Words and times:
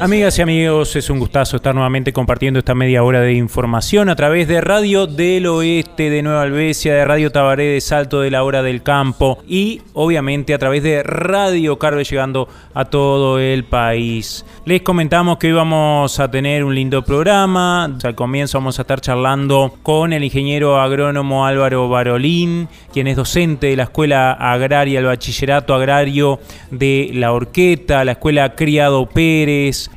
Amigas 0.00 0.38
y 0.38 0.42
amigos, 0.42 0.96
es 0.96 1.10
un 1.10 1.20
gustazo 1.20 1.56
estar 1.56 1.74
nuevamente 1.74 2.12
compartiendo 2.12 2.58
esta 2.58 2.74
media 2.74 3.04
hora 3.04 3.20
de 3.20 3.34
información 3.34 4.08
a 4.08 4.16
través 4.16 4.48
de 4.48 4.60
Radio 4.60 5.06
del 5.06 5.46
Oeste 5.46 6.10
de 6.10 6.22
Nueva 6.22 6.42
Albesia, 6.42 6.94
de 6.94 7.04
Radio 7.04 7.30
Tabaré 7.30 7.64
de 7.64 7.80
Salto 7.80 8.20
de 8.20 8.32
la 8.32 8.42
Hora 8.42 8.62
del 8.62 8.82
Campo 8.82 9.38
y 9.46 9.80
obviamente 9.92 10.54
a 10.54 10.58
través 10.58 10.82
de 10.82 11.04
Radio 11.04 11.78
Carve 11.78 12.02
llegando 12.02 12.48
a 12.74 12.86
todo 12.86 13.38
el 13.38 13.64
país. 13.64 14.44
Les 14.64 14.82
comentamos 14.82 15.36
que 15.36 15.48
hoy 15.48 15.52
vamos 15.52 16.18
a 16.18 16.30
tener 16.30 16.64
un 16.64 16.74
lindo 16.74 17.04
programa. 17.04 17.84
Al 18.02 18.14
comienzo 18.14 18.58
vamos 18.58 18.78
a 18.78 18.82
estar 18.82 19.00
charlando 19.00 19.74
con 19.82 20.12
el 20.12 20.24
ingeniero 20.24 20.80
agrónomo 20.80 21.46
Álvaro 21.46 21.88
Barolín, 21.88 22.68
quien 22.92 23.06
es 23.06 23.16
docente 23.16 23.68
de 23.68 23.76
la 23.76 23.82
Escuela 23.84 24.32
Agraria, 24.32 24.98
el 24.98 25.04
Bachillerato 25.04 25.74
Agrario 25.74 26.40
de 26.70 27.10
La 27.12 27.32
Orqueta, 27.32 28.04
la 28.04 28.12
Escuela 28.12 28.54
Criado 28.54 29.06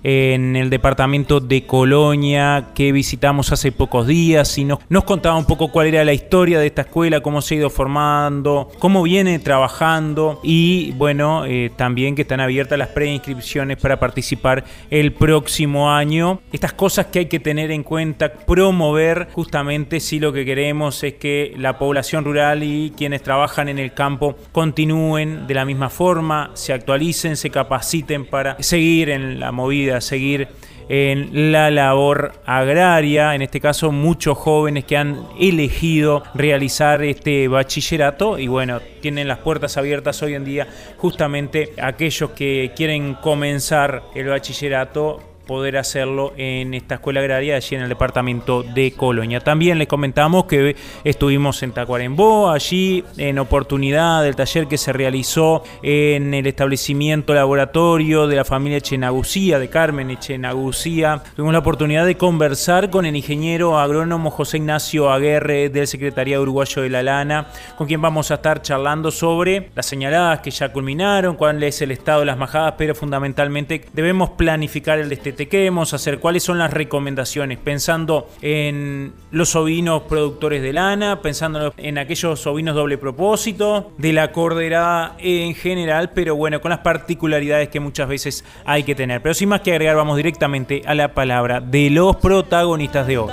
En 0.04 0.56
el 0.58 0.70
departamento 0.70 1.40
de 1.40 1.66
Colonia, 1.66 2.70
que 2.76 2.92
visitamos 2.92 3.52
hace 3.54 3.72
pocos 3.72 4.06
días 4.06 4.58
y 4.58 4.66
nos, 4.66 4.80
nos 4.90 5.06
contaba 5.06 5.38
un 5.38 5.46
poco 5.46 5.72
cuál 5.72 5.88
era 5.88 6.04
la 6.04 6.14
historia 6.14 6.60
de 6.60 6.68
esta 6.68 6.82
escuela, 6.82 7.22
cómo 7.22 7.42
se 7.42 7.56
ha 7.56 7.58
ido 7.60 7.70
formando, 7.70 8.70
cómo 8.80 9.04
viene 9.04 9.40
trabajando 9.40 10.42
y 10.44 10.92
bueno, 10.98 11.46
eh, 11.46 11.72
también 11.76 12.16
que 12.16 12.24
están 12.24 12.42
abiertas 12.42 12.78
las 12.78 12.90
preinscripciones 12.90 13.78
para 13.78 14.00
participar 14.00 14.66
el 14.90 15.14
próximo 15.14 15.92
año. 15.92 16.42
Estas 16.52 16.74
cosas 16.74 17.06
que 17.06 17.20
hay 17.20 17.26
que 17.28 17.40
tener 17.40 17.72
en 17.72 17.84
cuenta, 17.84 18.34
promover 18.34 19.30
justamente 19.32 20.02
si 20.02 20.20
lo 20.20 20.34
que 20.34 20.44
queremos 20.44 21.04
es 21.04 21.14
que 21.14 21.54
la 21.58 21.78
población 21.78 22.26
rural 22.26 22.64
y 22.64 22.92
quienes 22.98 23.24
trabajan 23.24 23.70
en 23.70 23.80
el 23.80 23.94
campo 23.94 24.36
continúen 24.52 25.48
de 25.48 25.54
la 25.54 25.64
misma 25.64 25.90
forma, 25.90 26.52
se 26.54 26.74
actualicen, 26.74 27.38
se 27.38 27.50
capaciten 27.50 28.26
para 28.26 28.62
seguir 28.62 29.10
en 29.10 29.37
la 29.40 29.52
movida, 29.52 30.02
seguir 30.02 30.48
en 30.90 31.52
la 31.52 31.70
labor 31.70 32.34
agraria, 32.46 33.36
en 33.36 33.42
este 33.42 33.60
caso 33.60 33.92
muchos 33.92 34.38
jóvenes 34.38 34.86
que 34.86 34.98
han 34.98 35.28
elegido 35.40 36.24
realizar 36.34 37.04
este 37.04 37.48
bachillerato 37.48 38.40
y 38.40 38.48
bueno, 38.48 38.80
tienen 39.02 39.28
las 39.28 39.40
puertas 39.40 39.78
abiertas 39.78 40.22
hoy 40.24 40.36
en 40.36 40.46
día 40.46 40.68
justamente 40.98 41.74
aquellos 41.82 42.32
que 42.32 42.72
quieren 42.76 43.16
comenzar 43.16 44.04
el 44.16 44.28
bachillerato 44.28 45.20
poder 45.48 45.78
hacerlo 45.78 46.34
en 46.38 46.74
esta 46.74 46.96
escuela 46.96 47.22
agraria 47.22 47.56
allí 47.56 47.76
en 47.76 47.82
el 47.82 47.90
departamento 47.90 48.62
de 48.62 48.92
Colonia. 48.92 49.40
También 49.40 49.80
les 49.80 49.88
comentamos 49.88 50.46
que 50.46 50.76
estuvimos 51.04 51.64
en 51.64 51.72
Tacuarembó, 51.72 52.52
allí 52.52 53.04
en 53.18 53.40
oportunidad 53.40 54.22
del 54.24 54.36
taller 54.36 54.68
que 54.68 54.78
se 54.78 54.94
realizó 54.94 55.64
en 55.82 56.34
el 56.34 56.46
establecimiento 56.46 57.34
laboratorio 57.34 58.28
de 58.28 58.36
la 58.36 58.46
familia 58.46 58.78
Echenagucía, 58.78 59.58
de 59.58 59.70
Carmen 59.70 60.12
Echenagucía. 60.12 61.24
Tuvimos 61.36 61.54
la 61.54 61.60
oportunidad 61.60 62.06
de 62.06 62.18
conversar 62.18 62.90
con 62.90 63.06
el 63.06 63.16
ingeniero 63.16 63.80
agrónomo 63.80 64.30
José 64.30 64.58
Ignacio 64.58 65.10
Aguerre 65.10 65.70
del 65.70 65.88
Secretaría 65.88 66.40
Uruguayo 66.40 66.82
de 66.82 66.90
la 66.90 67.02
Lana, 67.02 67.48
con 67.78 67.88
quien 67.88 68.02
vamos 68.02 68.30
a 68.32 68.36
estar 68.36 68.62
charlando 68.62 69.10
sobre 69.12 69.70
las 69.74 69.86
señaladas 69.86 70.42
que 70.42 70.52
ya 70.52 70.74
culminaron, 70.74 71.36
cuál 71.36 71.64
es 71.64 71.82
el 71.82 71.92
estado 71.92 72.20
de 72.20 72.26
las 72.26 72.38
majadas, 72.38 72.74
pero 72.78 72.94
fundamentalmente 72.94 73.86
debemos 73.94 74.32
planificar 74.32 75.00
el 75.00 75.10
qué 75.46 75.58
debemos 75.58 75.94
hacer, 75.94 76.20
cuáles 76.20 76.42
son 76.44 76.58
las 76.58 76.74
recomendaciones, 76.74 77.60
pensando 77.60 78.28
en 78.42 79.14
los 79.30 79.56
ovinos 79.56 80.04
productores 80.04 80.64
de 80.64 80.74
lana, 80.74 81.22
pensando 81.22 81.74
en 81.78 81.98
aquellos 82.00 82.48
ovinos 82.48 82.76
doble 82.76 82.98
propósito, 82.98 83.92
de 83.98 84.14
la 84.14 84.32
cordera 84.32 85.16
en 85.20 85.54
general, 85.54 86.12
pero 86.16 86.36
bueno, 86.36 86.62
con 86.62 86.70
las 86.70 86.80
particularidades 86.80 87.70
que 87.70 87.80
muchas 87.80 88.08
veces 88.10 88.44
hay 88.66 88.84
que 88.84 88.96
tener. 88.96 89.22
Pero 89.22 89.36
sin 89.36 89.50
más 89.50 89.62
que 89.62 89.72
agregar, 89.72 89.96
vamos 89.96 90.18
directamente 90.18 90.82
a 90.86 90.96
la 90.96 91.14
palabra 91.14 91.62
de 91.62 91.90
los 91.92 92.16
protagonistas 92.16 93.06
de 93.06 93.18
hoy. 93.20 93.32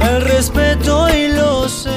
El 0.00 0.22
respeto 0.22 1.08
y 1.14 1.28
los 1.28 1.88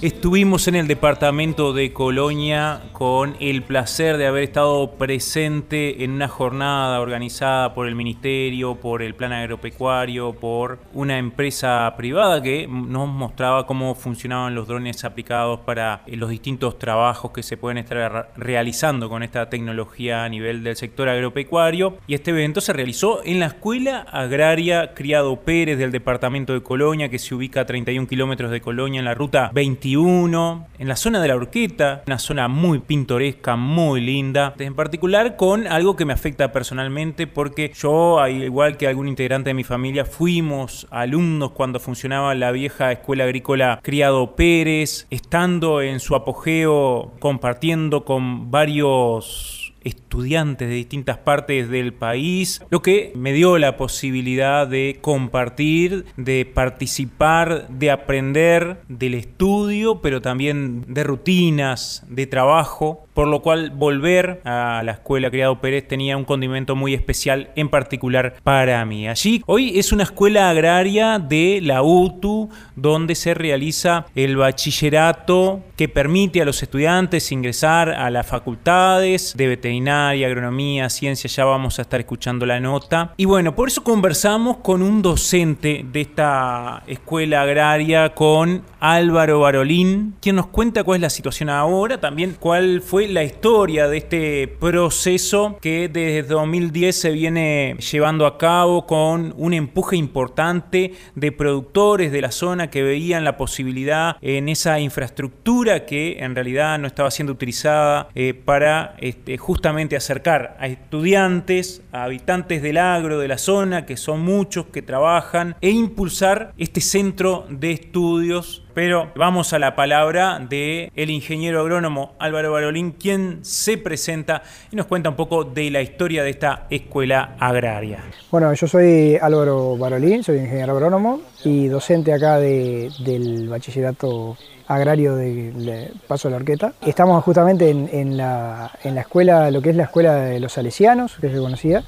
Estuvimos 0.00 0.68
en 0.68 0.76
el 0.76 0.86
departamento 0.86 1.72
de 1.72 1.92
Colonia 1.92 2.82
con 2.92 3.34
el 3.40 3.64
placer 3.64 4.16
de 4.16 4.28
haber 4.28 4.44
estado 4.44 4.92
presente 4.92 6.04
en 6.04 6.12
una 6.12 6.28
jornada 6.28 7.00
organizada 7.00 7.74
por 7.74 7.88
el 7.88 7.96
Ministerio, 7.96 8.76
por 8.76 9.02
el 9.02 9.16
Plan 9.16 9.32
Agropecuario, 9.32 10.34
por 10.34 10.78
una 10.92 11.18
empresa 11.18 11.92
privada 11.96 12.40
que 12.40 12.68
nos 12.68 13.08
mostraba 13.08 13.66
cómo 13.66 13.96
funcionaban 13.96 14.54
los 14.54 14.68
drones 14.68 15.04
aplicados 15.04 15.58
para 15.66 16.02
los 16.06 16.30
distintos 16.30 16.78
trabajos 16.78 17.32
que 17.32 17.42
se 17.42 17.56
pueden 17.56 17.78
estar 17.78 18.30
realizando 18.36 19.08
con 19.08 19.24
esta 19.24 19.50
tecnología 19.50 20.22
a 20.22 20.28
nivel 20.28 20.62
del 20.62 20.76
sector 20.76 21.08
agropecuario. 21.08 21.98
Y 22.06 22.14
este 22.14 22.30
evento 22.30 22.60
se 22.60 22.72
realizó 22.72 23.20
en 23.24 23.40
la 23.40 23.46
Escuela 23.46 24.06
Agraria 24.12 24.94
Criado 24.94 25.40
Pérez 25.40 25.76
del 25.76 25.90
departamento 25.90 26.52
de 26.52 26.62
Colonia, 26.62 27.08
que 27.08 27.18
se 27.18 27.34
ubica 27.34 27.62
a 27.62 27.66
31 27.66 28.06
kilómetros 28.06 28.52
de 28.52 28.60
Colonia 28.60 29.00
en 29.00 29.04
la 29.04 29.14
ruta 29.14 29.50
21 29.88 30.66
en 30.78 30.88
la 30.88 30.96
zona 30.96 31.20
de 31.20 31.28
la 31.28 31.36
Orqueta, 31.36 32.02
una 32.06 32.18
zona 32.18 32.48
muy 32.48 32.78
pintoresca, 32.80 33.56
muy 33.56 34.00
linda, 34.00 34.54
en 34.58 34.74
particular 34.74 35.36
con 35.36 35.66
algo 35.66 35.96
que 35.96 36.04
me 36.04 36.12
afecta 36.12 36.52
personalmente 36.52 37.26
porque 37.26 37.72
yo, 37.74 38.26
igual 38.28 38.76
que 38.76 38.86
algún 38.86 39.08
integrante 39.08 39.50
de 39.50 39.54
mi 39.54 39.64
familia, 39.64 40.04
fuimos 40.04 40.86
alumnos 40.90 41.52
cuando 41.52 41.80
funcionaba 41.80 42.34
la 42.34 42.52
vieja 42.52 42.92
escuela 42.92 43.24
agrícola 43.24 43.80
Criado 43.82 44.36
Pérez, 44.36 45.06
estando 45.10 45.80
en 45.80 46.00
su 46.00 46.14
apogeo, 46.14 47.12
compartiendo 47.18 48.04
con 48.04 48.50
varios 48.50 49.67
estudiantes 49.84 50.68
de 50.68 50.74
distintas 50.74 51.18
partes 51.18 51.68
del 51.68 51.92
país, 51.92 52.62
lo 52.70 52.82
que 52.82 53.12
me 53.14 53.32
dio 53.32 53.58
la 53.58 53.76
posibilidad 53.76 54.66
de 54.66 54.98
compartir, 55.00 56.04
de 56.16 56.44
participar, 56.46 57.68
de 57.68 57.90
aprender 57.90 58.78
del 58.88 59.14
estudio, 59.14 60.00
pero 60.00 60.20
también 60.20 60.84
de 60.92 61.04
rutinas, 61.04 62.04
de 62.08 62.26
trabajo, 62.26 63.06
por 63.18 63.26
lo 63.26 63.42
cual 63.42 63.70
volver 63.70 64.40
a 64.44 64.80
la 64.84 64.92
escuela 64.92 65.28
Criado 65.28 65.60
Pérez 65.60 65.88
tenía 65.88 66.16
un 66.16 66.22
condimento 66.22 66.76
muy 66.76 66.94
especial, 66.94 67.50
en 67.56 67.68
particular 67.68 68.36
para 68.44 68.84
mí. 68.84 69.08
Allí 69.08 69.42
hoy 69.46 69.76
es 69.76 69.90
una 69.90 70.04
escuela 70.04 70.48
agraria 70.48 71.18
de 71.18 71.58
la 71.60 71.82
UTU, 71.82 72.48
donde 72.76 73.16
se 73.16 73.34
realiza 73.34 74.06
el 74.14 74.36
bachillerato 74.36 75.64
que 75.74 75.88
permite 75.88 76.40
a 76.40 76.44
los 76.44 76.62
estudiantes 76.62 77.32
ingresar 77.32 77.90
a 77.90 78.08
las 78.08 78.24
facultades 78.24 79.34
de 79.36 79.48
veterinaria, 79.48 80.28
agronomía, 80.28 80.88
ciencia, 80.88 81.28
ya 81.28 81.44
vamos 81.44 81.80
a 81.80 81.82
estar 81.82 81.98
escuchando 81.98 82.46
la 82.46 82.60
nota. 82.60 83.14
Y 83.16 83.24
bueno, 83.24 83.56
por 83.56 83.66
eso 83.66 83.82
conversamos 83.82 84.58
con 84.58 84.80
un 84.80 85.02
docente 85.02 85.84
de 85.90 86.02
esta 86.02 86.84
escuela 86.86 87.42
agraria, 87.42 88.14
con 88.14 88.62
Álvaro 88.78 89.40
Barolín, 89.40 90.14
quien 90.20 90.36
nos 90.36 90.46
cuenta 90.46 90.84
cuál 90.84 90.98
es 90.98 91.02
la 91.02 91.10
situación 91.10 91.50
ahora, 91.50 91.98
también 91.98 92.36
cuál 92.38 92.80
fue 92.80 93.07
la 93.08 93.24
historia 93.24 93.88
de 93.88 93.98
este 93.98 94.48
proceso 94.48 95.58
que 95.60 95.88
desde 95.88 96.22
2010 96.22 96.96
se 96.96 97.10
viene 97.10 97.76
llevando 97.90 98.26
a 98.26 98.38
cabo 98.38 98.86
con 98.86 99.34
un 99.36 99.54
empuje 99.54 99.96
importante 99.96 100.92
de 101.14 101.32
productores 101.32 102.12
de 102.12 102.20
la 102.20 102.30
zona 102.30 102.70
que 102.70 102.82
veían 102.82 103.24
la 103.24 103.36
posibilidad 103.36 104.16
en 104.20 104.48
esa 104.48 104.80
infraestructura 104.80 105.86
que 105.86 106.18
en 106.20 106.34
realidad 106.34 106.78
no 106.78 106.86
estaba 106.86 107.10
siendo 107.10 107.32
utilizada 107.32 108.08
eh, 108.14 108.34
para 108.34 108.94
este, 108.98 109.38
justamente 109.38 109.96
acercar 109.96 110.56
a 110.60 110.66
estudiantes, 110.66 111.82
a 111.92 112.04
habitantes 112.04 112.62
del 112.62 112.76
agro 112.76 113.18
de 113.18 113.28
la 113.28 113.38
zona, 113.38 113.86
que 113.86 113.96
son 113.96 114.20
muchos 114.20 114.66
que 114.66 114.82
trabajan, 114.82 115.56
e 115.60 115.70
impulsar 115.70 116.52
este 116.58 116.80
centro 116.80 117.46
de 117.48 117.72
estudios 117.72 118.64
Pero 118.78 119.10
vamos 119.16 119.52
a 119.54 119.58
la 119.58 119.74
palabra 119.74 120.38
de 120.38 120.92
el 120.94 121.10
ingeniero 121.10 121.62
agrónomo 121.62 122.12
Álvaro 122.20 122.52
Barolín, 122.52 122.92
quien 122.92 123.44
se 123.44 123.76
presenta 123.76 124.44
y 124.70 124.76
nos 124.76 124.86
cuenta 124.86 125.08
un 125.08 125.16
poco 125.16 125.42
de 125.42 125.68
la 125.68 125.82
historia 125.82 126.22
de 126.22 126.30
esta 126.30 126.68
escuela 126.70 127.34
agraria. 127.40 128.04
Bueno, 128.30 128.54
yo 128.54 128.68
soy 128.68 129.18
Álvaro 129.20 129.76
Barolín, 129.76 130.22
soy 130.22 130.38
ingeniero 130.38 130.74
agrónomo 130.74 131.22
y 131.42 131.66
docente 131.66 132.12
acá 132.12 132.38
del 132.38 133.48
bachillerato 133.48 134.36
agrario 134.68 135.16
de, 135.16 135.90
Paso 136.06 136.28
de 136.28 136.32
la 136.32 136.36
Orqueta. 136.36 136.74
Estamos 136.80 137.24
justamente 137.24 137.70
en, 137.70 138.16
la, 138.16 138.70
en 138.84 138.94
la 138.94 139.00
escuela, 139.00 139.50
lo 139.50 139.60
que 139.60 139.70
es 139.70 139.76
la 139.76 139.84
escuela 139.84 140.14
de 140.14 140.38
los 140.38 140.52
salesianos, 140.52 141.16
que 141.20 141.30
se 141.30 141.38
conocía, 141.38 141.82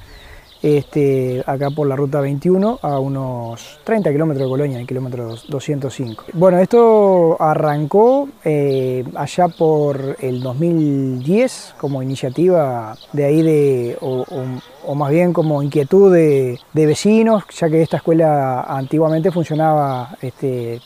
este, 0.61 1.43
acá 1.45 1.69
por 1.69 1.87
la 1.87 1.95
ruta 1.95 2.21
21 2.21 2.79
a 2.81 2.99
unos 2.99 3.79
30 3.83 4.11
kilómetros 4.11 4.45
de 4.45 4.49
Colonia, 4.49 4.79
en 4.79 4.87
kilómetros 4.87 5.45
205. 5.47 6.25
Bueno, 6.33 6.59
esto 6.59 7.37
arrancó 7.41 8.29
eh, 8.43 9.03
allá 9.15 9.47
por 9.47 10.17
el 10.19 10.41
2010 10.41 11.75
como 11.77 12.01
iniciativa 12.03 12.95
de 13.13 13.25
ahí 13.25 13.41
de, 13.41 13.97
o, 14.01 14.95
más 14.95 15.11
bien 15.11 15.33
como 15.33 15.63
inquietud 15.63 16.13
de, 16.13 16.59
vecinos, 16.73 17.43
ya 17.57 17.69
que 17.69 17.81
esta 17.81 17.97
escuela 17.97 18.61
antiguamente 18.61 19.31
funcionaba 19.31 20.17
este, 20.21 20.79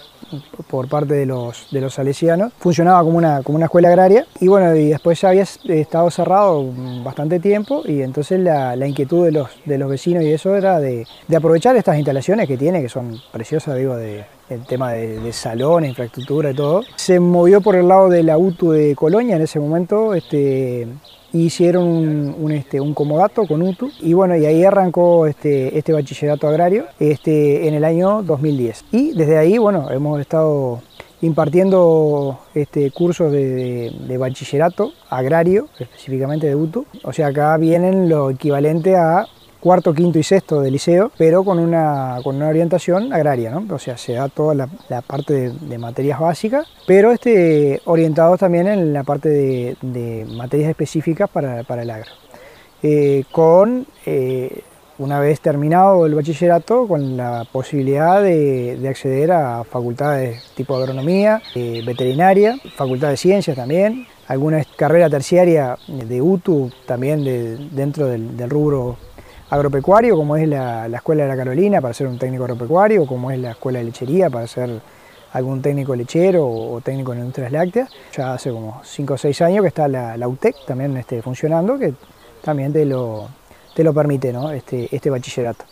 por 0.67 0.87
parte 0.87 1.13
de 1.13 1.25
los, 1.25 1.67
de 1.71 1.81
los 1.81 1.93
salesianos. 1.93 2.53
Funcionaba 2.59 3.03
como 3.03 3.17
una, 3.17 3.43
como 3.43 3.57
una 3.57 3.65
escuela 3.65 3.89
agraria 3.89 4.25
y 4.39 4.47
bueno, 4.47 4.75
y 4.75 4.89
después 4.89 5.19
ya 5.21 5.29
había 5.29 5.43
estado 5.43 6.09
cerrado 6.11 6.65
bastante 7.03 7.39
tiempo 7.39 7.83
y 7.85 8.01
entonces 8.01 8.39
la, 8.39 8.75
inquietud 8.85 9.25
de 9.25 9.31
los, 9.31 9.49
de 9.65 9.77
los 9.77 9.89
vecinos 9.89 10.23
y 10.23 10.31
eso 10.31 10.55
era 10.55 10.79
de, 10.79 11.05
aprovechar 11.35 11.75
estas 11.75 11.97
instalaciones 11.97 12.47
que 12.47 12.57
tiene, 12.57 12.81
que 12.81 12.89
son 12.89 13.19
preciosas, 13.31 13.77
digo, 13.77 13.95
de, 13.95 14.25
el 14.49 14.65
tema 14.65 14.93
de, 14.93 15.19
de 15.19 15.33
salones, 15.33 15.89
infraestructura 15.89 16.51
y 16.51 16.55
todo. 16.55 16.83
Se 16.95 17.19
movió 17.19 17.61
por 17.61 17.75
el 17.75 17.87
lado 17.87 18.09
de 18.09 18.23
la 18.23 18.37
UTU 18.37 18.71
de 18.71 18.95
Colonia 18.95 19.35
en 19.35 19.41
ese 19.41 19.59
momento, 19.59 20.13
este, 20.13 20.87
hicieron 21.33 21.83
un, 21.85 22.51
este, 22.51 22.79
un 22.79 22.93
comodato 22.93 23.45
con 23.45 23.61
UTU 23.61 23.91
y 24.01 24.13
bueno, 24.13 24.35
y 24.37 24.45
ahí 24.45 24.63
arrancó 24.63 25.27
este, 25.27 25.77
este 25.77 25.93
bachillerato 25.93 26.47
agrario 26.47 26.85
este, 26.99 27.67
en 27.67 27.73
el 27.73 27.83
año 27.83 28.23
2010. 28.23 28.85
Y 28.91 29.13
desde 29.13 29.37
ahí, 29.37 29.57
bueno, 29.57 29.89
hemos 29.91 30.19
estado 30.19 30.81
impartiendo 31.21 32.39
este, 32.53 32.91
cursos 32.91 33.31
de, 33.31 33.91
de, 34.07 34.17
bachillerato 34.17 34.91
agrario, 35.09 35.67
específicamente 35.79 36.47
de 36.47 36.55
UTU. 36.55 36.85
O 37.03 37.13
sea, 37.13 37.27
acá 37.27 37.57
vienen 37.57 38.09
lo 38.09 38.29
equivalente 38.29 38.95
a 38.95 39.25
cuarto, 39.65 39.95
quinto 39.95 40.19
y 40.19 40.23
sexto 40.23 40.61
de 40.61 40.69
liceo, 40.69 41.11
pero 41.17 41.43
con 41.43 41.57
una, 41.57 42.19
con 42.23 42.35
una 42.35 42.49
orientación 42.49 43.11
agraria, 43.11 43.49
¿no? 43.49 43.65
O 43.73 43.79
sea, 43.79 43.97
se 43.97 44.13
da 44.13 44.29
toda 44.29 44.53
la, 44.53 45.01
parte 45.01 45.49
de, 45.49 45.77
materias 45.79 46.19
básicas, 46.19 46.67
pero 46.85 47.11
este, 47.11 47.81
orientados 47.85 48.39
también 48.39 48.67
en 48.67 48.93
la 48.93 49.03
parte 49.03 49.27
de, 49.27 50.27
materias 50.29 50.69
específicas 50.69 51.27
para, 51.31 51.61
el 51.61 51.89
agro. 51.89 52.11
Eh, 52.83 53.23
con, 53.31 53.87
eh, 54.05 54.61
una 54.99 55.19
vez 55.19 55.41
terminado 55.41 56.05
el 56.05 56.13
bachillerato, 56.13 56.87
con 56.87 57.17
la 57.17 57.47
posibilidad 57.51 58.21
de, 58.21 58.79
acceder 58.87 59.31
a 59.31 59.63
facultades 59.63 60.43
tipo 60.53 60.75
agronomía, 60.75 61.41
eh, 61.55 61.81
veterinaria, 61.83 62.55
facultad 62.75 63.09
de 63.09 63.17
ciencias 63.17 63.55
también, 63.55 64.05
alguna 64.27 64.63
carrera 64.77 65.09
terciaria 65.09 65.75
de 65.87 66.21
UTU 66.21 66.69
también 66.85 67.23
dentro 67.71 68.05
del 68.05 68.47
rubro 68.47 68.97
agropecuario, 69.49 70.15
como 70.15 70.35
es 70.35 70.47
la, 70.47 70.87
Escuela 70.87 71.23
de 71.23 71.29
la 71.29 71.35
Carolina 71.35 71.81
para 71.81 71.93
ser 71.93 72.07
un 72.07 72.17
técnico 72.17 72.43
agropecuario, 72.43 73.05
como 73.05 73.31
es 73.31 73.39
la 73.39 73.51
Escuela 73.51 73.79
de 73.79 73.85
Lechería 73.85 74.29
para 74.29 74.47
ser 74.47 74.81
algún 75.33 75.61
técnico 75.61 75.95
lechero 75.95 76.47
o, 76.47 76.79
técnico 76.81 77.13
en 77.13 77.19
industrias 77.19 77.51
lácteas. 77.51 77.89
Ya 78.15 78.33
hace 78.33 78.51
como 78.51 78.81
5 78.83 79.13
o 79.13 79.17
6 79.17 79.41
años 79.41 79.61
que 79.61 79.67
está 79.67 79.87
la, 79.87 80.17
la 80.17 80.27
UTEC 80.27 80.55
también 80.65 80.95
este, 80.97 81.21
funcionando, 81.21 81.77
que 81.77 81.93
también 82.41 82.71
te 82.71 82.85
lo, 82.85 83.27
te 83.75 83.83
lo 83.83 83.93
permite 83.93 84.31
¿no? 84.31 84.51
este, 84.51 84.93
este 84.95 85.09
bachillerato. 85.09 85.65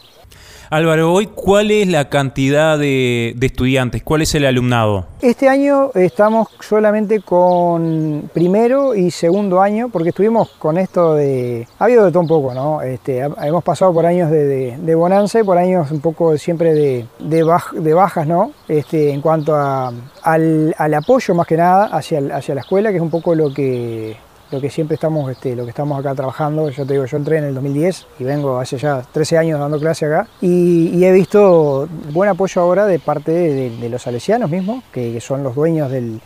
Álvaro, 0.74 1.14
hoy, 1.14 1.28
¿cuál 1.28 1.70
es 1.70 1.88
la 1.88 2.10
cantidad 2.10 2.80
de, 2.80 3.36
estudiantes? 3.40 4.02
¿Cuál 4.02 4.24
es 4.24 4.34
el 4.34 4.44
alumnado? 4.44 5.06
Este 5.22 5.48
año 5.48 5.92
estamos 5.94 6.48
solamente 6.62 7.22
con 7.22 8.28
primero 8.34 8.96
y 8.96 9.12
segundo 9.12 9.62
año, 9.62 9.90
porque 9.90 10.10
estuvimos 10.10 10.50
con 10.58 10.80
esto 10.80 11.14
de... 11.14 11.68
Ha 11.78 11.84
habido 11.84 12.06
de 12.06 12.12
todo 12.12 12.22
un 12.22 12.28
poco, 12.28 12.56
¿no? 12.56 12.82
Este, 12.82 13.20
hemos 13.20 13.64
pasado 13.64 13.94
por 13.94 14.08
años 14.08 14.32
de, 14.32 14.96
bonanza 14.96 15.40
y 15.40 15.44
por 15.44 15.60
años 15.60 15.92
un 15.92 16.02
poco 16.02 16.40
siempre 16.40 16.74
de, 16.74 17.06
de, 17.20 17.94
bajas, 17.94 18.26
¿no? 18.26 18.52
Este, 18.68 19.12
en 19.12 19.22
cuanto 19.22 19.56
al, 19.56 20.74
apoyo 20.96 21.36
más 21.36 21.46
que 21.46 21.58
nada 21.58 21.86
hacia, 21.86 22.20
hacia 22.36 22.56
la 22.56 22.62
escuela, 22.62 22.90
que 22.90 22.96
es 22.96 23.04
un 23.04 23.12
poco 23.12 23.36
lo 23.36 23.54
que 23.54 24.18
lo 24.54 24.62
que 24.62 24.70
siempre 24.70 24.94
estamos, 24.94 25.32
este, 25.32 25.56
lo 25.56 25.64
que 25.64 25.72
estamos 25.72 26.00
acá 26.00 26.14
trabajando. 26.14 26.70
Yo 26.70 26.86
te 26.86 26.94
digo, 26.94 27.06
yo 27.06 27.18
entré 27.18 27.40
en 27.40 27.46
el 27.46 27.56
2010 27.56 28.06
y 28.20 28.24
vengo 28.24 28.60
hace 28.60 28.78
ya 28.78 29.02
13 29.02 29.40
años 29.40 29.60
dando 29.60 29.80
clase 29.80 30.06
acá 30.06 30.28
y, 30.42 31.04
he 31.04 31.12
visto 31.12 31.90
buen 32.12 32.30
apoyo 32.30 32.62
ahora 32.62 32.86
de 32.86 33.00
parte 33.00 33.32
de, 33.32 33.90
los 33.90 34.04
salesianos 34.04 34.52
mismos, 34.52 34.84
que, 34.92 35.20
son 35.20 35.42
los 35.44 35.56
dueños 35.56 35.90
del, 35.90 36.22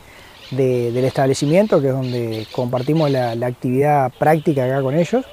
establecimiento, 0.52 1.80
que 1.80 1.88
es 1.88 1.94
donde 1.94 2.48
compartimos 2.52 3.10
la, 3.10 3.32
actividad 3.32 4.12
práctica 4.20 4.66
acá 4.66 4.82
con 4.82 4.96
ellos. 4.96 5.26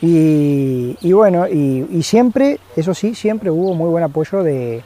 Y, 0.00 1.12
bueno, 1.12 1.46
y, 1.46 2.02
siempre, 2.02 2.58
eso 2.74 2.94
sí, 2.94 3.14
siempre 3.14 3.50
hubo 3.50 3.74
muy 3.74 3.90
buen 3.90 4.02
apoyo 4.02 4.42
de, 4.42 4.82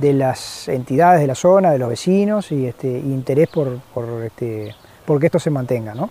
las 0.00 0.68
entidades 0.68 1.20
de 1.20 1.26
la 1.26 1.34
zona, 1.34 1.70
de 1.70 1.78
los 1.78 1.90
vecinos 1.90 2.50
y 2.50 2.66
este, 2.66 2.88
interés 2.88 3.48
por, 3.48 3.78
por, 3.92 4.24
este, 4.24 4.74
que 5.20 5.26
esto 5.26 5.38
se 5.38 5.50
mantenga. 5.50 5.94
¿no? 5.94 6.08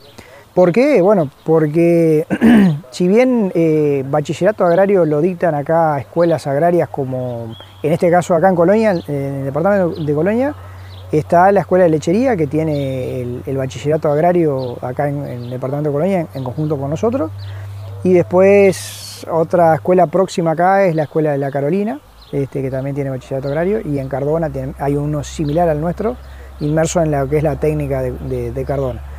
¿Por 0.54 0.72
qué? 0.72 1.02
Bueno, 1.02 1.32
porque 1.46 2.28
si 2.92 3.08
bien 3.08 3.52
eh, 3.56 4.04
bachillerato 4.08 4.64
agrario 4.64 5.04
lo 5.04 5.20
dictan 5.20 5.56
acá 5.56 5.98
escuelas 5.98 6.46
agrarias 6.46 6.90
como, 6.90 7.56
en 7.82 7.92
este 7.92 8.12
caso 8.12 8.36
acá 8.36 8.50
en 8.50 8.56
Colonia, 8.56 8.92
en 8.92 9.16
el 9.16 9.46
departamento 9.46 10.00
de 10.00 10.14
Colonia, 10.14 10.54
está 11.12 11.52
la 11.52 11.62
escuela 11.62 11.86
de 11.86 11.90
lechería 11.90 12.38
que 12.38 12.46
tiene 12.46 13.22
el, 13.48 13.58
bachillerato 13.58 14.12
agrario 14.12 14.78
acá 14.84 15.10
en, 15.10 15.24
el 15.24 15.50
departamento 15.50 15.90
de 15.90 15.94
Colonia 15.94 16.28
en, 16.32 16.44
conjunto 16.44 16.78
con 16.78 16.92
nosotros. 16.92 17.32
Y 18.04 18.14
después 18.14 19.26
otra 19.32 19.74
escuela 19.74 20.06
próxima 20.06 20.52
acá 20.52 20.86
es 20.86 20.94
la 20.94 21.04
escuela 21.04 21.32
de 21.32 21.40
la 21.40 21.50
Carolina, 21.50 22.00
este, 22.32 22.62
que 22.62 22.70
también 22.70 22.94
tiene 22.94 23.10
bachillerato 23.10 23.48
agrario. 23.48 23.80
Y 23.84 23.98
en 23.98 24.08
Cardona 24.08 24.52
hay 24.78 24.96
uno 24.98 25.24
similar 25.24 25.68
al 25.68 25.82
nuestro, 25.82 26.16
inmerso 26.60 27.02
en 27.02 27.10
lo 27.10 27.28
que 27.28 27.38
es 27.38 27.44
la 27.44 27.56
técnica 27.56 28.04
de 28.04 28.66
Cardona. 28.68 29.13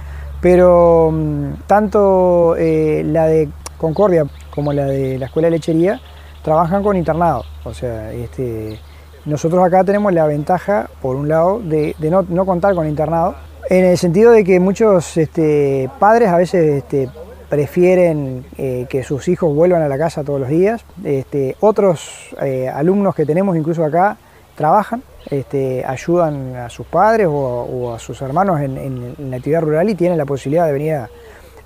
Pero 0.44 1.11
mm, 1.11 1.62
tanto 1.67 2.55
eh, 2.58 3.02
la 3.02 3.26
de 3.29 3.49
Concordia 3.79 4.26
como 4.55 4.75
la 4.75 4.85
de 4.85 5.19
la 5.19 5.25
Escuela 5.25 5.46
de 5.46 5.52
Lechería 5.52 6.02
trabajan 6.43 6.82
con 6.82 6.99
internado. 6.99 7.44
O 7.64 7.73
sea, 7.73 8.12
este, 8.12 8.79
nosotros 9.25 9.64
acá 9.64 9.85
tenemos 9.85 10.12
la 10.12 10.26
ventaja, 10.26 10.91
por 11.00 11.17
un 11.17 11.31
lado, 11.31 11.61
de, 11.61 11.96
no, 11.99 12.44
contar 12.44 12.75
con 12.75 12.87
internado, 12.87 13.37
en 13.70 13.87
el 13.87 13.96
sentido 13.96 14.32
de 14.32 14.44
que 14.44 14.61
muchos 14.61 15.17
este, 15.17 15.88
padres 15.99 16.29
a 16.29 16.37
veces 16.37 16.82
este, 16.82 17.08
prefieren 17.49 18.44
eh, 18.58 18.85
que 18.90 19.02
sus 19.02 19.29
hijos 19.29 19.55
vuelvan 19.55 19.81
a 19.81 19.88
la 19.88 19.97
casa 19.97 20.25
todos 20.25 20.40
los 20.40 20.50
días. 20.50 20.85
otros 21.61 22.35
eh, 22.42 22.69
alumnos 22.69 23.14
que 23.14 23.25
tenemos 23.25 23.57
incluso 23.57 23.83
acá 23.83 24.19
trabajan 24.57 25.02
este, 25.31 25.85
ayudan 25.85 26.57
a 26.57 26.71
sus 26.71 26.87
padres 26.87 27.28
o, 27.31 27.95
a 27.95 27.99
sus 27.99 28.21
hermanos 28.23 28.61
en, 28.61 29.14
la 29.31 29.37
actividad 29.37 29.62
rural 29.62 29.88
y 29.88 29.95
tienen 29.95 30.19
la 30.19 30.26
posibilidad 30.26 30.66
de 30.66 30.73
venir 30.73 30.95
a, 30.95 31.11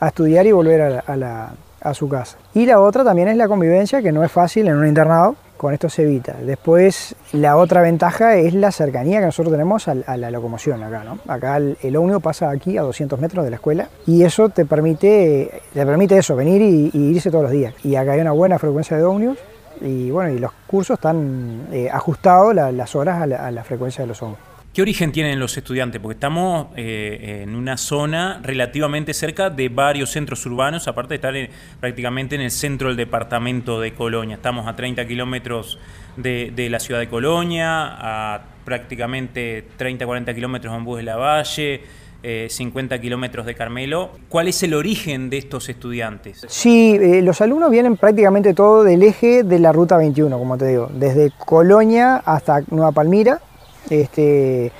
estudiar 0.07 0.47
y 0.47 0.53
volver 0.53 1.03
a, 1.07 1.95
su 1.95 2.09
casa. 2.09 2.37
Y 2.55 2.67
la 2.67 2.81
otra 2.81 3.03
también 3.03 3.29
es 3.29 3.37
la 3.37 3.49
convivencia, 3.49 4.03
que 4.03 4.13
no 4.13 4.23
es 4.23 4.31
fácil 4.31 4.69
en 4.69 4.77
un 4.77 4.87
internado, 4.87 5.37
con 5.57 5.75
esto 5.75 5.89
se 5.89 6.03
evita. 6.03 6.35
Después, 6.35 7.17
la 7.33 7.57
otra 7.57 7.83
ventaja 7.83 8.37
es 8.37 8.55
la 8.55 8.71
cercanía 8.71 9.21
que 9.21 9.27
nosotros 9.27 9.53
tenemos 9.53 9.89
a, 9.89 9.95
la 9.95 10.31
locomoción 10.31 10.83
acá. 10.83 11.03
¿no? 11.03 11.19
Acá 11.27 11.57
el, 11.57 11.77
el, 11.83 12.21
pasa 12.23 12.51
aquí 12.51 12.79
a 12.79 12.83
200 12.83 13.19
metros 13.21 13.45
de 13.45 13.51
la 13.51 13.57
escuela 13.57 13.89
y 14.07 14.23
eso 14.23 14.49
te 14.51 14.65
permite, 14.65 15.63
te 15.73 15.87
permite 15.87 16.19
eso, 16.19 16.37
venir 16.37 16.63
y, 16.63 16.91
irse 16.95 17.31
todos 17.31 17.45
los 17.45 17.53
días. 17.53 17.75
Y 17.85 17.97
acá 17.97 18.13
hay 18.13 18.21
una 18.21 18.33
buena 18.33 18.59
frecuencia 18.59 18.97
de 18.97 19.05
ómnibus 19.05 19.39
y 19.81 20.11
bueno, 20.11 20.33
y 20.33 20.39
los 20.39 20.53
cursos 20.67 20.95
están 20.95 21.69
eh, 21.73 21.89
ajustados 21.91 22.55
las 22.55 22.95
horas 22.95 23.23
a 23.23 23.51
la, 23.51 23.65
frecuencia 23.65 24.03
de 24.03 24.09
los 24.09 24.23
hongos. 24.23 24.39
¿Qué 24.73 24.83
origen 24.83 25.11
tienen 25.13 25.41
los 25.41 25.57
estudiantes? 25.57 26.01
Porque 26.01 26.15
estamos 26.15 26.69
eh, 26.77 27.41
en 27.43 27.57
una 27.57 27.77
zona 27.77 28.41
relativamente 28.43 29.13
cerca 29.15 29.51
de 29.51 29.69
varios 29.69 30.11
centros 30.11 30.45
urbanos, 30.47 30.87
aparte 30.87 31.19
de 31.19 31.43
estar 31.43 31.57
prácticamente 31.81 32.37
en 32.37 32.43
el 32.43 32.51
centro 32.51 32.89
del 32.89 32.97
departamento 32.97 33.81
de 33.81 33.95
Colonia. 33.95 34.37
Estamos 34.37 34.69
a 34.69 34.77
30 34.77 35.07
kilómetros 35.07 35.79
de, 36.17 36.53
de, 36.55 36.71
la 36.71 36.79
ciudad 36.79 37.01
de 37.01 37.09
Colonia, 37.09 37.97
a 37.99 38.43
prácticamente 38.65 39.65
30-40 39.79 40.35
kilómetros 40.35 40.77
en 40.77 40.85
Bus 40.85 40.99
de 40.99 41.05
la 41.05 41.17
Valle, 41.17 41.83
50 42.23 42.95
eh, 42.95 43.01
kilómetros 43.01 43.47
de 43.47 43.55
Carmelo. 43.55 44.11
¿Cuál 44.29 44.49
es 44.49 44.63
el 44.63 44.75
origen 44.75 45.31
de 45.31 45.39
estos 45.39 45.69
estudiantes? 45.69 46.45
Sí, 46.49 46.97
eh, 47.01 47.23
los 47.23 47.41
alumnos 47.41 47.71
vienen 47.71 47.97
prácticamente 47.97 48.55
todo 48.55 48.83
del 48.83 49.03
eje 49.03 49.45
de 49.45 49.59
la 49.59 49.73
Ruta 49.73 49.97
21, 49.97 50.37
como 50.37 50.59
te 50.59 50.67
digo, 50.67 50.91
desde 50.93 51.31
Colonia 51.45 52.17
hasta 52.17 52.63
Nueva 52.71 52.93
Palmira. 52.93 53.41
Este, 53.89 54.73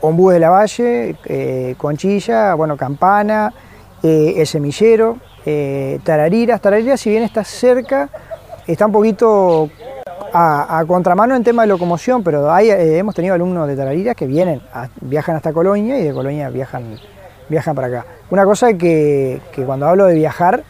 Ombú 0.00 0.30
de 0.30 0.38
la 0.38 0.50
Valle, 0.50 1.16
eh, 1.24 1.74
Conchilla, 1.78 2.54
bueno, 2.54 2.76
Campana, 2.76 3.52
eh, 4.02 4.34
El 4.36 4.46
Semillero, 4.46 5.18
Tarariras. 6.04 6.60
Tarariras, 6.60 7.00
si 7.00 7.10
bien 7.10 7.22
está 7.22 7.44
cerca, 7.44 8.10
está 8.66 8.86
un 8.86 8.92
poquito 8.92 9.70
a, 10.34 10.84
contramano 10.86 11.36
en 11.36 11.44
tema 11.44 11.62
de 11.62 11.68
locomoción, 11.68 12.22
pero 12.24 12.52
hay, 12.52 12.70
eh, 12.70 12.98
hemos 12.98 13.14
tenido 13.14 13.34
alumnos 13.34 13.68
de 13.68 13.76
Tarariras 13.76 14.16
que 14.16 14.26
vienen, 14.26 14.60
viajan 15.00 15.36
hasta 15.36 15.52
Colonia 15.52 15.98
y 15.98 16.04
de 16.04 16.12
Colonia 16.12 16.50
viajan, 16.50 16.98
viajan 17.48 17.74
para 17.74 17.86
acá. 17.88 18.06
Una 18.30 18.44
cosa 18.44 18.72
que, 18.74 19.40
que 19.52 19.64
cuando 19.64 19.86
hablo 19.86 20.06
de 20.06 20.14
viajar, 20.14 20.64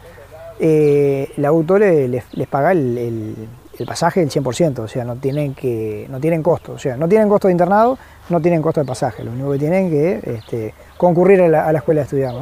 eh, 0.59 1.31
la 1.37 1.49
auto 1.49 1.77
le- 1.77 2.07
les, 2.07 2.23
les 2.33 2.47
paga 2.47 2.71
el, 2.71 2.97
el- 2.97 3.35
el 3.77 3.85
pasaje 3.85 4.21
del 4.21 4.29
100%, 4.29 4.79
o 4.79 4.87
sea, 4.87 5.03
no 5.03 5.17
tienen, 5.17 5.53
que, 5.53 6.07
no 6.09 6.17
tienen 6.21 6.41
costo, 6.41 6.71
o 6.73 6.79
sea, 6.79 6.95
no 6.95 7.09
tienen 7.09 7.27
costo 7.27 7.49
de 7.49 7.51
internado, 7.51 7.97
no 8.29 8.39
tienen 8.39 8.61
costo 8.61 8.79
de 8.79 8.85
pasaje, 8.85 9.21
lo 9.21 9.31
único 9.31 9.51
que 9.51 9.59
tienen 9.59 9.89
que 9.89 10.21
este, 10.37 10.73
concurrir 10.95 11.41
a 11.41 11.49
la, 11.49 11.77
escuela 11.77 11.99
a 11.99 12.03
estudiar. 12.05 12.33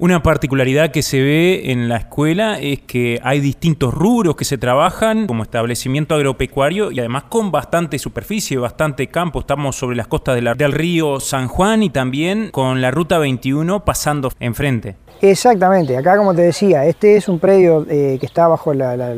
Una 0.00 0.22
particularidad 0.22 0.92
que 0.92 1.02
se 1.02 1.20
ve 1.20 1.72
en 1.72 1.88
la 1.88 1.96
escuela 1.96 2.60
es 2.60 2.78
que 2.82 3.18
hay 3.24 3.40
distintos 3.40 3.92
rubros 3.92 4.36
que 4.36 4.44
se 4.44 4.56
trabajan 4.56 5.26
como 5.26 5.42
establecimiento 5.42 6.14
agropecuario 6.14 6.92
y 6.92 7.00
además 7.00 7.24
con 7.24 7.50
bastante 7.50 7.98
superficie, 7.98 8.58
bastante 8.58 9.08
campo. 9.08 9.40
Estamos 9.40 9.74
sobre 9.74 9.96
las 9.96 10.06
costas 10.06 10.36
del 10.36 10.72
río 10.72 11.18
San 11.18 11.48
Juan 11.48 11.82
y 11.82 11.90
también 11.90 12.50
con 12.52 12.80
la 12.80 12.92
ruta 12.92 13.18
21 13.18 13.84
pasando 13.84 14.30
enfrente. 14.38 14.94
Exactamente, 15.20 15.96
acá 15.96 16.16
como 16.16 16.32
te 16.32 16.42
decía, 16.42 16.86
este 16.86 17.16
es 17.16 17.28
un 17.28 17.40
predio 17.40 17.84
eh, 17.90 18.18
que 18.20 18.26
está 18.26 18.46
bajo 18.46 18.72
la, 18.72 18.96
la- 18.96 19.16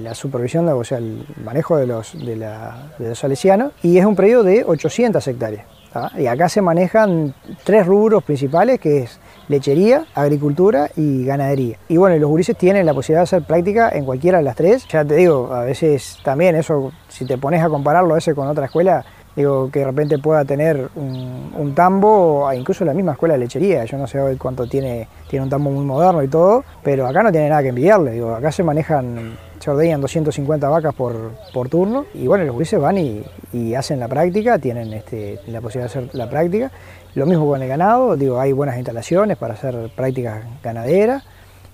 la 0.00 0.14
supervisión, 0.14 0.68
o 0.68 0.84
sea, 0.84 0.98
el 0.98 1.26
manejo 1.44 1.76
de 1.76 1.88
los, 1.88 2.12
de, 2.24 3.14
salesianos 3.16 3.72
y 3.82 3.98
es 3.98 4.04
un 4.04 4.14
predio 4.14 4.44
de 4.44 4.62
800 4.64 5.26
hectáreas. 5.26 5.66
¿tá? 5.92 6.12
Y 6.16 6.26
acá 6.26 6.48
se 6.48 6.62
manejan 6.62 7.34
tres 7.64 7.84
rubros 7.84 8.22
principales 8.22 8.78
que 8.78 8.98
es 8.98 9.18
lechería, 9.50 10.04
agricultura 10.14 10.90
y 10.96 11.24
ganadería. 11.24 11.76
Y 11.88 11.96
bueno, 11.96 12.16
los 12.16 12.30
gurises 12.30 12.56
tienen 12.56 12.86
la 12.86 12.94
posibilidad 12.94 13.22
de 13.22 13.24
hacer 13.24 13.42
práctica 13.42 13.90
en 13.92 14.04
cualquiera 14.04 14.38
de 14.38 14.44
las 14.44 14.54
tres. 14.54 14.86
Ya 14.88 15.04
te 15.04 15.16
digo, 15.16 15.52
a 15.52 15.64
veces 15.64 16.18
también 16.22 16.54
eso, 16.54 16.92
si 17.08 17.26
te 17.26 17.36
pones 17.36 17.60
a 17.62 17.68
compararlo 17.68 18.12
a 18.12 18.14
veces 18.14 18.32
con 18.34 18.46
otra 18.46 18.66
escuela, 18.66 19.04
digo 19.34 19.68
que 19.68 19.80
de 19.80 19.86
repente 19.86 20.18
pueda 20.18 20.44
tener 20.44 20.88
un, 20.94 21.52
un 21.56 21.74
tambo, 21.74 22.48
incluso 22.52 22.84
la 22.84 22.94
misma 22.94 23.12
escuela 23.12 23.34
de 23.34 23.40
lechería, 23.40 23.84
yo 23.86 23.98
no 23.98 24.06
sé 24.06 24.20
hoy 24.20 24.36
cuánto 24.36 24.68
tiene, 24.68 25.08
tiene 25.28 25.42
un 25.42 25.50
tambo 25.50 25.70
muy 25.70 25.84
moderno 25.84 26.22
y 26.22 26.28
todo, 26.28 26.62
pero 26.84 27.08
acá 27.08 27.24
no 27.24 27.32
tiene 27.32 27.48
nada 27.48 27.62
que 27.62 27.70
envidiarle, 27.70 28.12
digo, 28.12 28.32
acá 28.32 28.52
se 28.52 28.62
manejan, 28.62 29.36
se 29.60 29.70
ordeñan 29.70 30.00
250 30.00 30.68
vacas 30.68 30.94
por, 30.94 31.32
por 31.52 31.68
turno 31.68 32.06
y 32.14 32.26
bueno, 32.26 32.44
los 32.44 32.54
gurises 32.54 32.80
van 32.80 32.96
y, 32.98 33.22
y 33.52 33.74
hacen 33.74 34.00
la 34.00 34.08
práctica, 34.08 34.58
tienen 34.58 34.92
este, 34.92 35.38
la 35.46 35.60
posibilidad 35.60 35.92
de 35.92 35.98
hacer 36.00 36.14
la 36.14 36.28
práctica, 36.30 36.70
lo 37.14 37.26
mismo 37.26 37.46
con 37.46 37.60
el 37.62 37.68
ganado, 37.68 38.16
digo, 38.16 38.40
hay 38.40 38.52
buenas 38.52 38.76
instalaciones 38.76 39.36
para 39.36 39.54
hacer 39.54 39.90
prácticas 39.94 40.44
ganaderas. 40.62 41.24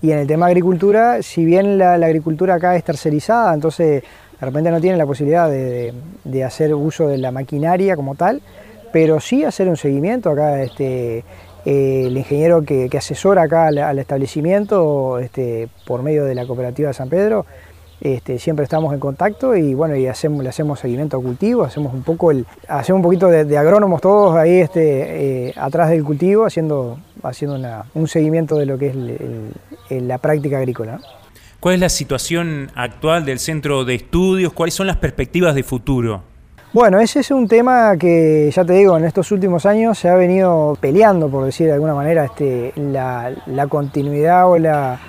Y 0.01 0.11
en 0.11 0.19
el 0.19 0.27
tema 0.27 0.45
agricultura, 0.47 1.23
si 1.23 1.43
bien 1.45 1.77
la, 1.77 1.93
agricultura 1.93 2.55
acá 2.55 2.75
es 2.75 2.83
tercerizada, 2.83 3.53
entonces 3.53 4.03
de 4.39 4.45
repente 4.45 4.69
no 4.69 4.79
tienen 4.81 4.97
la 4.99 5.05
posibilidad 5.05 5.49
de, 5.49 5.93
de- 6.23 6.43
hacer 6.43 6.73
uso 6.75 7.07
de 7.07 7.17
la 7.17 7.31
maquinaria 7.31 7.95
como 7.95 8.13
tal, 8.15 8.41
pero 8.91 9.19
sí 9.19 9.43
hacer 9.43 9.67
un 9.67 9.77
seguimiento 9.77 10.29
acá, 10.29 10.61
este, 10.61 11.23
eh, 11.65 12.03
el 12.07 12.17
ingeniero 12.17 12.61
que, 12.63 12.89
que 12.89 12.97
asesora 12.97 13.43
acá 13.43 13.67
al, 13.67 13.77
al 13.79 13.97
establecimiento 13.99 15.17
este, 15.19 15.67
por 15.87 16.03
medio 16.03 16.25
de 16.25 16.35
la 16.35 16.45
cooperativa 16.45 16.89
de 16.89 16.93
San 16.93 17.09
Pedro, 17.09 17.45
este, 17.99 18.37
siempre 18.39 18.63
estamos 18.63 18.93
en 18.93 18.99
contacto 18.99 19.55
y 19.55 19.73
bueno, 19.73 19.95
y 19.95 20.07
hacemos, 20.07 20.43
le 20.43 20.49
hacemos 20.49 20.79
seguimiento 20.79 21.17
a 21.17 21.21
cultivo, 21.21 21.63
hacemos 21.63 21.93
un 21.93 22.03
poco 22.03 22.31
el, 22.31 22.45
hacemos 22.67 22.97
un 22.99 23.03
poquito 23.03 23.27
de, 23.27 23.43
de 23.45 23.57
agrónomos 23.57 24.01
todos 24.01 24.35
ahí 24.35 24.59
este, 24.59 25.47
eh, 25.49 25.53
atrás 25.57 25.89
del 25.89 26.03
cultivo, 26.03 26.45
haciendo, 26.45 26.99
haciendo 27.23 27.55
una- 27.57 27.85
un 27.95 28.07
seguimiento 28.07 28.55
de 28.57 28.65
lo 28.67 28.77
que 28.77 28.87
es 28.87 28.95
el- 28.95 29.09
el- 29.09 29.51
el- 29.89 30.07
la 30.07 30.17
práctica 30.19 30.57
agrícola. 30.59 30.99
¿Cuál 31.59 31.75
es 31.75 31.81
la 31.81 31.89
situación 31.89 32.69
actual 32.75 33.25
del 33.25 33.39
centro 33.39 33.83
de 33.83 33.95
estudios? 33.95 34.53
¿Cuáles 34.53 34.75
son 34.75 34.85
las 34.85 34.97
perspectivas 34.97 35.55
de 35.55 35.63
futuro? 35.63 36.21
Bueno, 36.73 36.99
ese 36.99 37.21
es 37.21 37.31
un 37.31 37.47
tema 37.47 37.95
que, 37.97 38.51
ya 38.53 38.63
te 38.63 38.73
digo, 38.73 38.95
en 38.97 39.05
estos 39.05 39.31
últimos 39.31 39.65
años 39.65 39.97
se 39.97 40.09
ha 40.09 40.15
venido 40.15 40.77
peleando, 40.79 41.29
por 41.29 41.45
decir 41.45 41.65
de 41.65 41.73
alguna 41.73 41.95
manera, 41.95 42.25
este, 42.25 42.73
la, 42.75 43.31
la 43.47 43.65
continuidad 43.67 44.47
o, 44.51 44.57
la, 44.59 44.99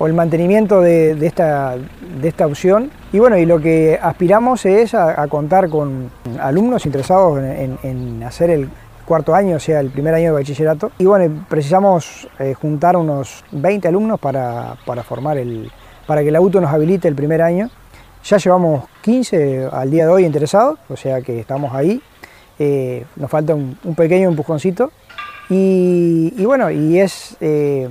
o 0.00 0.06
el 0.06 0.14
mantenimiento 0.14 0.80
de, 0.80 1.10
esta, 1.26 1.76
de 1.76 2.26
esta 2.26 2.46
opción. 2.46 2.90
Y 3.12 3.18
bueno, 3.18 3.36
y 3.36 3.44
lo 3.44 3.60
que 3.60 3.98
aspiramos 4.00 4.64
es 4.64 4.94
a, 4.94 5.28
contar 5.28 5.68
con 5.68 6.10
alumnos 6.40 6.86
interesados 6.86 7.38
en, 7.38 8.22
hacer 8.22 8.48
el 8.48 8.70
cuarto 9.04 9.34
año, 9.34 9.56
o 9.56 9.60
sea, 9.60 9.78
el 9.80 9.90
primer 9.90 10.14
año 10.14 10.32
de 10.32 10.40
bachillerato. 10.40 10.90
Y 10.98 11.04
bueno, 11.04 11.44
precisamos 11.50 12.26
eh, 12.38 12.54
juntar 12.54 12.96
unos 12.96 13.44
20 13.52 13.88
alumnos 13.88 14.18
para, 14.18 14.74
para 14.86 15.02
formar 15.02 15.36
el, 15.36 15.70
para 16.06 16.22
que 16.22 16.28
el 16.28 16.36
auto 16.36 16.62
nos 16.62 16.72
habilite 16.72 17.06
el 17.06 17.14
primer 17.14 17.42
año. 17.42 17.68
Ya 18.24 18.38
llevamos 18.38 18.84
15 19.02 19.68
al 19.70 19.90
día 19.90 20.06
de 20.06 20.12
hoy 20.12 20.24
interesados, 20.24 20.78
o 20.88 20.96
sea 20.96 21.20
que 21.20 21.40
estamos 21.40 21.74
ahí. 21.74 22.00
Eh, 22.58 23.04
nos 23.16 23.30
falta 23.30 23.54
un, 23.54 23.76
un 23.84 23.94
pequeño 23.94 24.30
empujoncito. 24.30 24.92
Y, 25.50 26.32
y 26.38 26.44
bueno, 26.46 26.70
y 26.70 27.00
es 27.00 27.36
eh, 27.40 27.90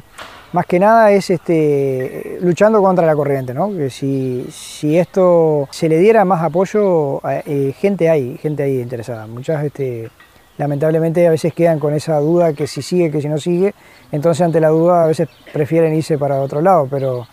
más 0.52 0.66
que 0.66 0.80
nada 0.80 1.12
es 1.12 1.30
este, 1.30 2.38
luchando 2.42 2.82
contra 2.82 3.06
la 3.06 3.16
corriente, 3.16 3.54
¿no? 3.54 3.72
Que 3.72 3.90
si, 3.90 4.46
si 4.52 4.98
esto 4.98 5.68
se 5.72 5.88
le 5.90 5.98
diera 6.00 6.26
más 6.26 6.42
apoyo, 6.44 7.18
eh, 7.30 7.44
eh, 7.46 7.74
gente 7.78 8.10
hay, 8.10 8.38
gente 8.38 8.64
hay 8.64 8.82
interesada. 8.82 9.28
Muchas 9.28 9.64
este, 9.64 10.10
lamentablemente 10.58 11.28
a 11.28 11.32
veces 11.32 11.54
quedan 11.54 11.80
con 11.80 11.94
esa 11.94 12.18
duda 12.20 12.54
que 12.54 12.68
si 12.68 12.82
sigue, 12.82 13.12
que 13.12 13.22
si 13.22 13.28
no 13.30 13.38
sigue. 13.38 13.74
Entonces 14.12 14.42
ante 14.42 14.60
la 14.60 14.70
duda 14.70 15.04
a 15.04 15.08
veces 15.08 15.30
prefieren 15.54 15.94
irse 15.94 16.18
para 16.18 16.42
otro 16.42 16.62
lado, 16.62 16.88
pero 16.90 17.28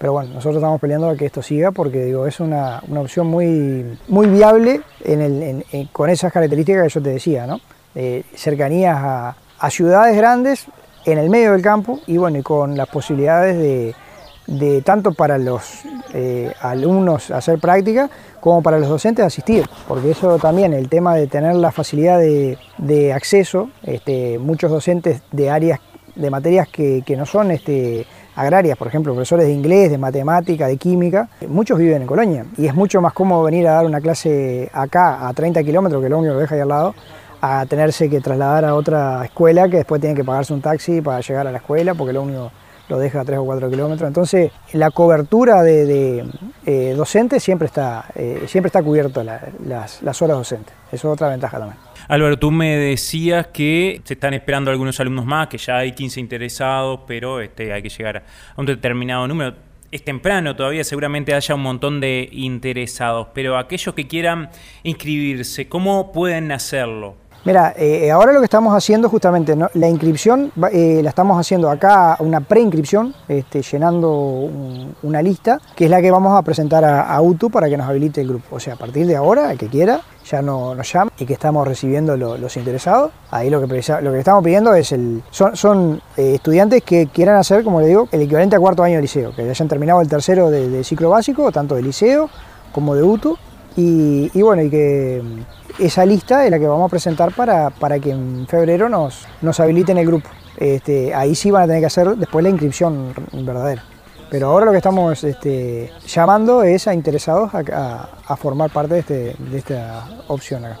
pero 0.00 0.12
bueno, 0.12 0.28
nosotros 0.34 0.58
estamos 0.58 0.80
peleando 0.80 1.08
a 1.08 1.16
que 1.16 1.26
esto 1.26 1.42
siga 1.42 1.72
porque 1.72 2.04
digo, 2.04 2.24
es 2.24 2.38
una, 2.38 2.80
una 2.86 3.00
opción 3.00 3.26
muy, 3.26 3.98
muy 4.06 4.28
viable 4.28 4.80
en 5.04 5.20
el- 5.20 5.88
con 5.90 6.08
esas 6.08 6.32
características 6.32 6.84
que 6.84 6.88
yo 6.90 7.02
te 7.02 7.10
decía, 7.10 7.48
¿no? 7.48 7.58
Eh, 7.96 8.22
cercanías 8.36 8.96
a, 8.96 9.34
a 9.58 9.70
ciudades 9.70 10.16
grandes 10.16 10.66
en 11.12 11.18
el 11.18 11.30
medio 11.30 11.52
del 11.52 11.62
campo 11.62 12.00
y 12.06 12.18
bueno, 12.18 12.42
con 12.42 12.76
las 12.76 12.88
posibilidades 12.88 13.94
de, 14.46 14.82
tanto 14.82 15.12
para 15.12 15.38
los 15.38 15.82
eh, 16.12 16.52
alumnos 16.60 17.30
hacer 17.30 17.58
práctica 17.58 18.10
como 18.40 18.62
para 18.62 18.78
los 18.78 18.88
docentes 18.88 19.24
asistir, 19.24 19.66
porque 19.86 20.10
eso 20.10 20.38
también, 20.38 20.72
el 20.72 20.88
tema 20.88 21.14
de 21.14 21.26
tener 21.26 21.54
la 21.56 21.72
facilidad 21.72 22.18
de, 22.18 23.12
acceso, 23.12 23.70
este, 23.82 24.38
muchos 24.38 24.70
docentes 24.70 25.22
de 25.32 25.50
áreas, 25.50 25.80
de 26.14 26.30
materias 26.30 26.68
que, 26.68 27.02
no 27.16 27.26
son 27.26 27.50
este, 27.50 28.06
agrarias, 28.36 28.76
por 28.76 28.88
ejemplo, 28.88 29.14
profesores 29.14 29.46
de 29.46 29.52
inglés, 29.52 29.90
de 29.90 29.98
matemática, 29.98 30.66
de 30.66 30.76
química, 30.76 31.28
muchos 31.48 31.78
viven 31.78 32.02
en 32.02 32.08
Colonia 32.08 32.44
y 32.56 32.66
es 32.66 32.74
mucho 32.74 33.00
más 33.00 33.12
cómodo 33.12 33.42
venir 33.44 33.66
a 33.66 33.72
dar 33.72 33.86
una 33.86 34.00
clase 34.00 34.70
acá 34.72 35.26
a 35.26 35.32
30 35.32 35.62
kilómetros, 35.64 36.02
que 36.02 36.08
lo 36.08 36.18
único 36.18 36.34
lo 36.34 36.40
deja 36.40 36.54
ahí 36.54 36.60
al 36.60 36.68
lado, 36.68 36.94
a 37.40 37.64
tenerse 37.66 38.08
que 38.08 38.20
trasladar 38.20 38.64
a 38.64 38.74
otra 38.74 39.24
escuela 39.24 39.68
que 39.68 39.78
después 39.78 40.00
tienen 40.00 40.16
que 40.16 40.24
pagarse 40.24 40.52
un 40.52 40.60
taxi 40.60 41.00
para 41.00 41.20
llegar 41.20 41.46
a 41.46 41.52
la 41.52 41.58
escuela 41.58 41.94
porque 41.94 42.12
lo 42.12 42.22
único 42.22 42.50
lo 42.88 42.98
deja 42.98 43.20
a 43.20 43.24
3 43.24 43.38
o 43.38 43.44
4 43.44 43.70
kilómetros. 43.70 44.08
Entonces 44.08 44.50
la 44.72 44.90
cobertura 44.90 45.62
de, 45.62 46.24
eh, 46.66 46.94
docente 46.96 47.40
siempre 47.40 47.66
está, 47.66 48.06
eh, 48.14 48.46
está 48.46 48.82
las, 48.82 50.02
las 50.02 50.22
horas 50.22 50.36
docentes. 50.36 50.74
Eso 50.90 51.08
es 51.08 51.12
otra 51.12 51.28
ventaja 51.28 51.58
también. 51.58 51.78
Álvaro, 52.08 52.38
tú 52.38 52.50
me 52.50 52.74
decías 52.76 53.48
que 53.48 54.00
se 54.04 54.14
están 54.14 54.32
esperando 54.32 54.70
algunos 54.70 54.98
alumnos 54.98 55.26
más, 55.26 55.48
que 55.48 55.58
ya 55.58 55.76
hay 55.76 55.92
15 55.92 56.20
interesados, 56.20 57.00
pero 57.06 57.40
este, 57.40 57.72
hay 57.72 57.82
que 57.82 57.90
llegar 57.90 58.16
a 58.16 58.22
un 58.56 58.64
determinado 58.64 59.28
número. 59.28 59.54
Es 59.90 60.04
temprano 60.04 60.56
todavía, 60.56 60.84
seguramente 60.84 61.34
haya 61.34 61.54
un 61.54 61.62
montón 61.62 62.00
de 62.00 62.28
interesados, 62.32 63.28
pero 63.34 63.58
aquellos 63.58 63.94
que 63.94 64.06
quieran 64.06 64.50
inscribirse, 64.82 65.68
¿cómo 65.68 66.12
pueden 66.12 66.50
hacerlo? 66.52 67.16
Mira, 67.44 67.72
eh, 67.78 68.10
ahora 68.10 68.32
lo 68.32 68.40
que 68.40 68.44
estamos 68.44 68.74
haciendo 68.74 69.08
justamente, 69.08 69.56
¿no? 69.56 69.70
la 69.74 69.88
inscripción 69.88 70.52
eh, 70.70 71.00
la 71.02 71.08
estamos 71.08 71.38
haciendo 71.40 71.70
acá, 71.70 72.16
una 72.20 72.40
preinscripción, 72.40 73.14
este, 73.26 73.62
llenando 73.62 74.10
un- 74.12 74.94
una 75.02 75.22
lista, 75.22 75.58
que 75.74 75.86
es 75.86 75.90
la 75.90 76.02
que 76.02 76.10
vamos 76.10 76.36
a 76.36 76.42
presentar 76.42 76.84
a, 76.84 77.02
a 77.14 77.20
UTU 77.22 77.48
para 77.48 77.68
que 77.70 77.76
nos 77.78 77.88
habilite 77.88 78.20
el 78.20 78.28
grupo. 78.28 78.56
O 78.56 78.60
sea, 78.60 78.74
a 78.74 78.76
partir 78.76 79.06
de 79.06 79.16
ahora, 79.16 79.50
el 79.52 79.56
que 79.58 79.68
quiera, 79.68 80.00
ya 80.28 80.42
no, 80.42 80.74
nos 80.74 80.92
llama 80.92 81.10
y 81.18 81.24
que 81.24 81.32
estamos 81.32 81.66
recibiendo 81.66 82.16
lo- 82.18 82.36
los 82.36 82.54
interesados. 82.58 83.12
Ahí 83.30 83.48
lo 83.48 83.60
que, 83.66 83.82
lo 84.02 84.12
que 84.12 84.18
estamos 84.18 84.44
pidiendo 84.44 84.74
es 84.74 84.92
el. 84.92 85.22
Son, 85.30 86.02
eh, 86.18 86.34
estudiantes 86.34 86.82
que 86.82 87.06
quieran 87.06 87.36
hacer, 87.36 87.64
como 87.64 87.80
le 87.80 87.86
digo, 87.86 88.08
el 88.12 88.20
equivalente 88.22 88.56
a 88.56 88.60
cuarto 88.60 88.82
año 88.82 88.96
de 88.96 89.02
liceo, 89.02 89.34
que 89.34 89.42
hayan 89.48 89.68
terminado 89.68 90.02
el 90.02 90.08
tercero 90.08 90.50
de 90.50 90.84
ciclo 90.84 91.08
básico, 91.10 91.50
tanto 91.50 91.76
de 91.76 91.82
liceo 91.82 92.28
como 92.72 92.94
de 92.94 93.02
UTU. 93.04 93.38
Y, 93.76 94.42
bueno, 94.42 94.62
y 94.62 94.70
que 94.70 95.22
mm, 95.22 95.82
esa 95.82 96.04
lista 96.04 96.44
es 96.44 96.50
la 96.50 96.58
que 96.58 96.66
vamos 96.66 96.86
a 96.86 96.90
presentar 96.90 97.32
para, 97.32 97.70
para 97.70 97.98
que 97.98 98.10
en 98.10 98.46
febrero 98.48 98.88
nos, 98.88 99.26
nos 99.40 99.60
habiliten 99.60 99.98
el 99.98 100.06
grupo. 100.06 100.28
Este, 100.56 101.14
ahí 101.14 101.34
sí 101.34 101.50
van 101.50 101.62
a 101.62 101.66
tener 101.66 101.82
que 101.82 101.86
hacer 101.86 102.16
después 102.16 102.42
la 102.42 102.48
inscripción 102.48 103.14
verdadera. 103.32 103.84
Pero 104.30 104.48
ahora 104.48 104.66
lo 104.66 104.72
que 104.72 104.78
estamos 104.78 105.22
este, 105.24 105.90
llamando 106.06 106.62
es 106.62 106.86
a 106.86 106.92
interesados 106.94 107.50
a, 107.54 108.36
formar 108.36 108.70
parte 108.70 108.94
de, 108.94 109.00
este- 109.00 109.36
de 109.38 109.58
esta 109.58 110.04
opción 110.26 110.64
acá. 110.64 110.78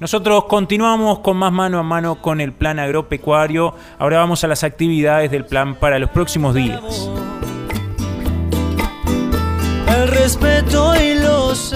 Nosotros 0.00 0.46
continuamos 0.46 1.18
con 1.18 1.36
más 1.36 1.52
mano 1.52 1.78
a 1.78 1.82
mano 1.82 2.22
con 2.22 2.40
el 2.40 2.54
plan 2.54 2.78
agropecuario. 2.78 3.74
Ahora 3.98 4.20
vamos 4.20 4.42
a 4.42 4.48
las 4.48 4.64
actividades 4.64 5.30
del 5.30 5.44
plan 5.44 5.74
para 5.74 5.98
los 5.98 6.08
próximos 6.08 6.54
días. 6.54 7.10
El 9.86 10.08
respeto 10.08 10.94
y 10.96 11.18
los 11.18 11.74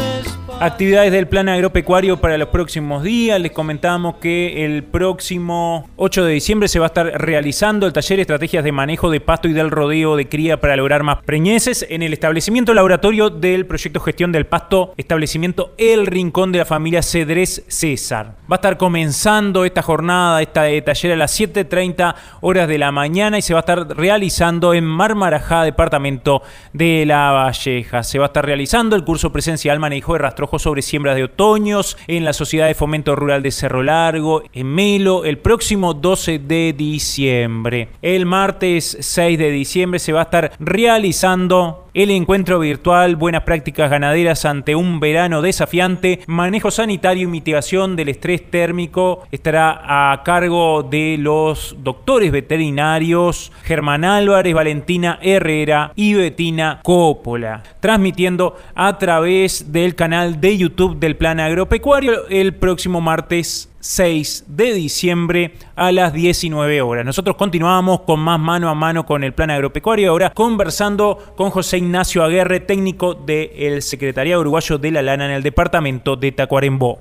Actividades 0.61 1.13
del 1.13 1.29
plan 1.29 1.49
agropecuario 1.49 2.21
para 2.21 2.37
los 2.37 2.49
próximos 2.49 3.05
días. 3.05 3.41
Les 3.41 3.53
comentamos 3.53 4.17
que 4.17 4.65
el 4.65 4.83
próximo 4.83 5.89
8 5.95 6.25
de 6.25 6.33
diciembre 6.33 6.67
se 6.67 6.81
va 6.81 6.87
a 6.87 6.89
estar 6.89 7.07
realizando 7.07 7.87
el 7.87 7.93
taller 7.93 8.19
Estrategias 8.19 8.65
de 8.65 8.73
Manejo 8.73 9.09
de 9.09 9.21
Pasto 9.21 9.47
y 9.47 9.53
del 9.53 9.71
Rodeo 9.71 10.17
de 10.17 10.29
Cría 10.29 10.61
para 10.61 10.75
lograr 10.75 11.05
más 11.05 11.23
preñeces 11.23 11.87
en 11.89 12.03
el 12.03 12.13
establecimiento 12.13 12.75
laboratorio 12.75 13.31
del 13.31 13.67
proyecto 13.67 14.01
Gestión 14.01 14.33
del 14.33 14.47
Pasto, 14.47 14.95
establecimiento 14.97 15.75
El 15.79 16.09
Rincón 16.09 16.51
de 16.51 16.59
la 16.59 16.65
familia 16.65 17.05
Cedrés 17.05 17.63
César. 17.69 18.35
Va 18.51 18.57
a 18.57 18.59
estar 18.59 18.79
comenzando 18.79 19.65
esta 19.65 19.83
jornada, 19.83 20.43
esta 20.43 20.65
de 20.65 20.83
taller 20.83 21.13
a 21.13 21.17
las 21.17 21.39
7.30 21.39 22.17
horas 22.41 22.67
de 22.67 22.79
la 22.79 22.91
mañana 22.91 23.39
y 23.39 23.43
se 23.43 23.55
va 23.55 23.61
a 23.61 23.63
estar 23.63 23.97
realizando 23.97 24.75
en 24.75 24.83
Marmarajá, 24.83 25.63
departamento 25.63 26.43
de 26.73 27.07
La 27.07 27.31
Valleja. 27.31 28.03
Se 28.03 28.19
va 28.19 28.25
a 28.25 28.27
estar 28.27 28.45
realizando 28.45 28.97
el 28.97 29.05
curso 29.05 29.31
presencial 29.31 29.79
Manejo 29.79 30.15
de 30.15 30.19
Rastro 30.19 30.48
sobre 30.57 30.83
siembras 30.83 31.17
de 31.17 31.25
otoños 31.25 31.97
en 32.07 32.25
la 32.25 32.33
Sociedad 32.33 32.69
de 32.69 32.75
Fomento 32.75 33.17
Rural 33.17 33.43
de 33.43 33.51
Cerro 33.51 33.83
Largo, 33.83 34.43
en 34.53 34.69
Melo, 34.69 35.25
el 35.25 35.39
próximo 35.39 35.95
12 35.95 36.39
de 36.39 36.73
diciembre. 36.77 37.89
El 38.03 38.25
martes 38.25 38.97
6 39.01 39.39
de 39.39 39.51
diciembre 39.51 39.99
se 39.99 40.13
va 40.13 40.21
a 40.21 40.25
estar 40.25 40.53
realizando 40.61 41.88
el 41.99 42.13
encuentro 42.13 42.61
virtual 42.61 43.17
Buenas 43.17 43.43
prácticas 43.43 43.91
ganaderas 43.91 44.45
ante 44.45 44.77
un 44.77 45.01
verano 45.01 45.43
desafiante, 45.43 46.21
manejo 46.29 46.71
sanitario 46.71 47.25
y 47.25 47.27
mitigación 47.27 47.97
del 47.97 48.11
estrés 48.11 48.49
térmico 48.49 49.27
estará 49.33 50.13
a 50.13 50.23
cargo 50.23 50.85
de 50.85 51.17
los 51.19 51.75
doctores 51.81 52.31
veterinarios 52.31 53.51
Germán 53.65 54.05
Álvarez, 54.05 54.55
Valentina 54.55 55.19
Herrera 55.21 55.91
y 55.97 56.15
Betina 56.15 56.79
Coppola, 56.85 57.65
transmitiendo 57.81 58.57
a 58.77 58.97
través 58.97 59.73
del 59.73 59.97
canal 59.97 60.41
de 60.41 60.57
YouTube 60.57 61.01
del 61.01 61.17
Plan 61.17 61.41
Agropecuario 61.41 62.29
el 62.29 62.55
próximo 62.55 63.01
martes 63.01 63.71
6 63.81 64.45
de 64.49 64.75
diciembre 64.75 65.55
a 65.77 65.93
las 65.93 66.13
19 66.13 66.83
horas. 66.83 67.05
Nosotros 67.05 67.37
continuamos 67.37 68.01
con 68.01 68.19
más 68.21 68.41
mano 68.41 68.69
a 68.69 68.75
mano 68.75 69.07
con 69.07 69.25
el 69.25 69.33
plan 69.33 69.51
agropecuario, 69.51 70.11
ahora 70.11 70.35
conversando 70.35 71.19
con 71.37 71.51
José 71.51 71.79
Ignacio 71.79 72.23
Aguerre, 72.25 72.61
técnico 72.61 73.15
del 73.15 73.81
Secretariado 73.83 74.41
Uruguayo 74.41 74.79
de 74.79 74.91
la 74.91 75.03
Lana 75.03 75.27
en 75.27 75.33
el 75.33 75.43
departamento 75.43 76.17
de 76.17 76.33
Tacuarembó. 76.33 77.01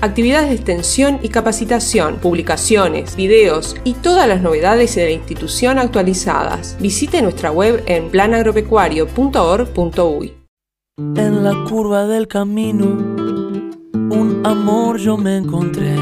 Actividades 0.00 0.50
de 0.50 0.54
extensión 0.54 1.18
y 1.22 1.28
capacitación, 1.28 2.18
publicaciones, 2.18 3.16
videos 3.16 3.74
y 3.82 3.94
todas 3.94 4.28
las 4.28 4.42
novedades 4.42 4.94
de 4.94 5.06
la 5.06 5.10
institución 5.10 5.80
actualizadas. 5.80 6.76
Visite 6.80 7.20
nuestra 7.20 7.50
web 7.50 7.82
en 7.86 8.08
planagropecuario.org.uy. 8.10 10.34
En 11.16 11.42
la 11.42 11.64
curva 11.68 12.06
del 12.06 12.28
camino 12.28 13.17
un 14.10 14.42
amor 14.44 14.98
yo 14.98 15.16
me 15.16 15.36
encontré. 15.36 15.96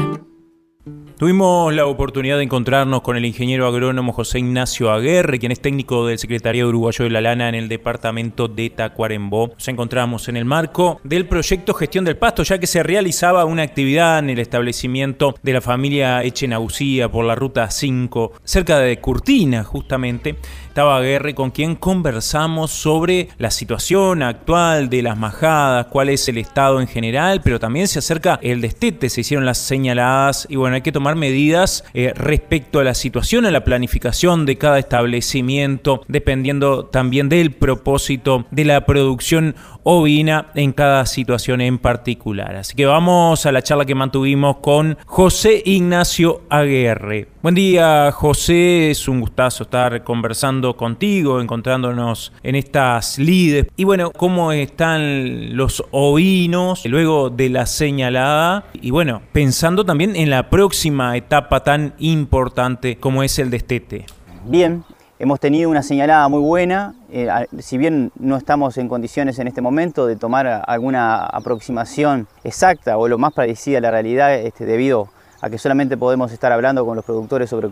Tuvimos 1.17 1.73
la 1.73 1.87
oportunidad 1.87 2.37
de 2.37 2.43
encontrarnos 2.43 3.01
con 3.01 3.17
el 3.17 3.25
ingeniero 3.25 3.65
agrónomo 3.65 4.13
José 4.13 4.37
Ignacio 4.37 4.91
Aguerre, 4.91 5.39
quien 5.39 5.51
es 5.51 5.59
técnico 5.59 6.05
del 6.05 6.19
Secretariado 6.19 6.69
Uruguayo 6.69 7.05
de 7.05 7.09
la 7.09 7.21
Lana 7.21 7.49
en 7.49 7.55
el 7.55 7.67
departamento 7.67 8.47
de 8.47 8.69
Tacuarembó. 8.69 9.47
Nos 9.47 9.67
encontramos 9.67 10.29
en 10.29 10.37
el 10.37 10.45
marco 10.45 11.01
del 11.03 11.25
proyecto 11.25 11.73
Gestión 11.73 12.05
del 12.05 12.17
Pasto, 12.17 12.43
ya 12.43 12.59
que 12.59 12.67
se 12.67 12.83
realizaba 12.83 13.45
una 13.45 13.63
actividad 13.63 14.19
en 14.19 14.29
el 14.29 14.37
establecimiento 14.37 15.33
de 15.41 15.53
la 15.53 15.61
familia 15.61 16.21
Echenausía 16.21 17.09
por 17.09 17.25
la 17.25 17.33
ruta 17.33 17.71
5, 17.71 18.33
cerca 18.43 18.77
de 18.77 18.99
Curtina, 18.99 19.63
justamente 19.63 20.35
estaba 20.77 20.97
Aguerre 20.97 21.33
con 21.33 21.49
quien 21.49 21.75
conversamos 21.75 22.69
sobre 22.69 23.29
la 23.39 23.49
situación 23.49 24.21
actual 24.21 24.91
de 24.91 25.01
las 25.01 25.17
majadas, 25.17 25.87
cuál 25.87 26.09
es 26.09 26.29
el 26.29 26.37
estado 26.37 26.79
en 26.79 26.87
general, 26.87 27.41
pero 27.43 27.59
también 27.59 27.87
se 27.87 27.97
acerca 27.97 28.37
el 28.43 28.61
destete, 28.61 29.09
se 29.09 29.21
hicieron 29.21 29.43
las 29.43 29.57
señaladas 29.57 30.45
y 30.51 30.55
bueno, 30.55 30.75
hay 30.75 30.83
que 30.83 30.91
tomar 30.91 31.15
medidas 31.15 31.83
eh, 31.95 32.13
respecto 32.15 32.79
a 32.79 32.83
la 32.83 32.93
situación, 32.93 33.47
a 33.47 33.51
la 33.51 33.63
planificación 33.63 34.45
de 34.45 34.59
cada 34.59 34.77
establecimiento, 34.77 36.03
dependiendo 36.07 36.85
también 36.85 37.27
del 37.27 37.53
propósito 37.53 38.45
de 38.51 38.65
la 38.65 38.85
producción 38.85 39.55
ovina 39.89 40.47
en 40.53 40.73
cada 40.73 41.05
situación 41.05 41.61
en 41.61 41.77
particular. 41.77 42.57
Así 42.57 42.75
que 42.75 42.85
vamos 42.85 43.45
a 43.45 43.53
la 43.53 43.61
charla 43.61 43.85
que 43.85 43.95
mantuvimos 43.95 44.57
con 44.57 44.97
José 45.05 45.63
Ignacio 45.63 46.41
Aguerre. 46.49 47.29
Buen 47.41 47.55
día, 47.55 48.11
José. 48.11 48.91
Es 48.91 49.07
un 49.07 49.21
gustazo 49.21 49.63
estar 49.63 50.03
conversando 50.03 50.75
contigo, 50.75 51.39
encontrándonos 51.39 52.33
en 52.43 52.55
estas 52.55 53.17
lides. 53.17 53.67
Y 53.77 53.85
bueno, 53.85 54.11
¿cómo 54.11 54.51
están 54.51 55.55
los 55.55 55.81
ovinos 55.91 56.85
luego 56.85 57.29
de 57.29 57.47
la 57.47 57.65
señalada? 57.65 58.65
Y 58.73 58.91
bueno, 58.91 59.21
pensando 59.31 59.85
también 59.85 60.17
en 60.17 60.29
la 60.29 60.49
próxima 60.49 61.15
etapa 61.15 61.63
tan 61.63 61.93
importante 61.99 62.97
como 62.97 63.23
es 63.23 63.39
el 63.39 63.49
destete. 63.49 64.05
Bien, 64.43 64.83
hemos 65.19 65.39
tenido 65.39 65.69
una 65.69 65.83
señalada 65.83 66.27
muy 66.27 66.41
buena. 66.41 66.93
Eh, 67.11 67.29
si 67.59 67.77
bien 67.77 68.11
no 68.19 68.37
estamos 68.37 68.77
en 68.77 68.87
condiciones 68.87 69.39
en 69.39 69.47
este 69.47 69.61
momento 69.61 70.07
de 70.07 70.15
tomar 70.15 70.63
alguna 70.67 71.25
aproximación 71.25 72.27
exacta 72.43 72.97
o 72.97 73.07
lo 73.07 73.17
más 73.17 73.33
parecida 73.33 73.79
a 73.79 73.81
la 73.81 73.91
realidad 73.91 74.33
este, 74.35 74.65
debido 74.65 75.09
a 75.41 75.49
que 75.49 75.57
solamente 75.57 75.97
podemos 75.97 76.31
estar 76.31 76.51
hablando 76.51 76.85
con 76.85 76.95
los 76.95 77.05
productores 77.05 77.49
sobre, 77.49 77.69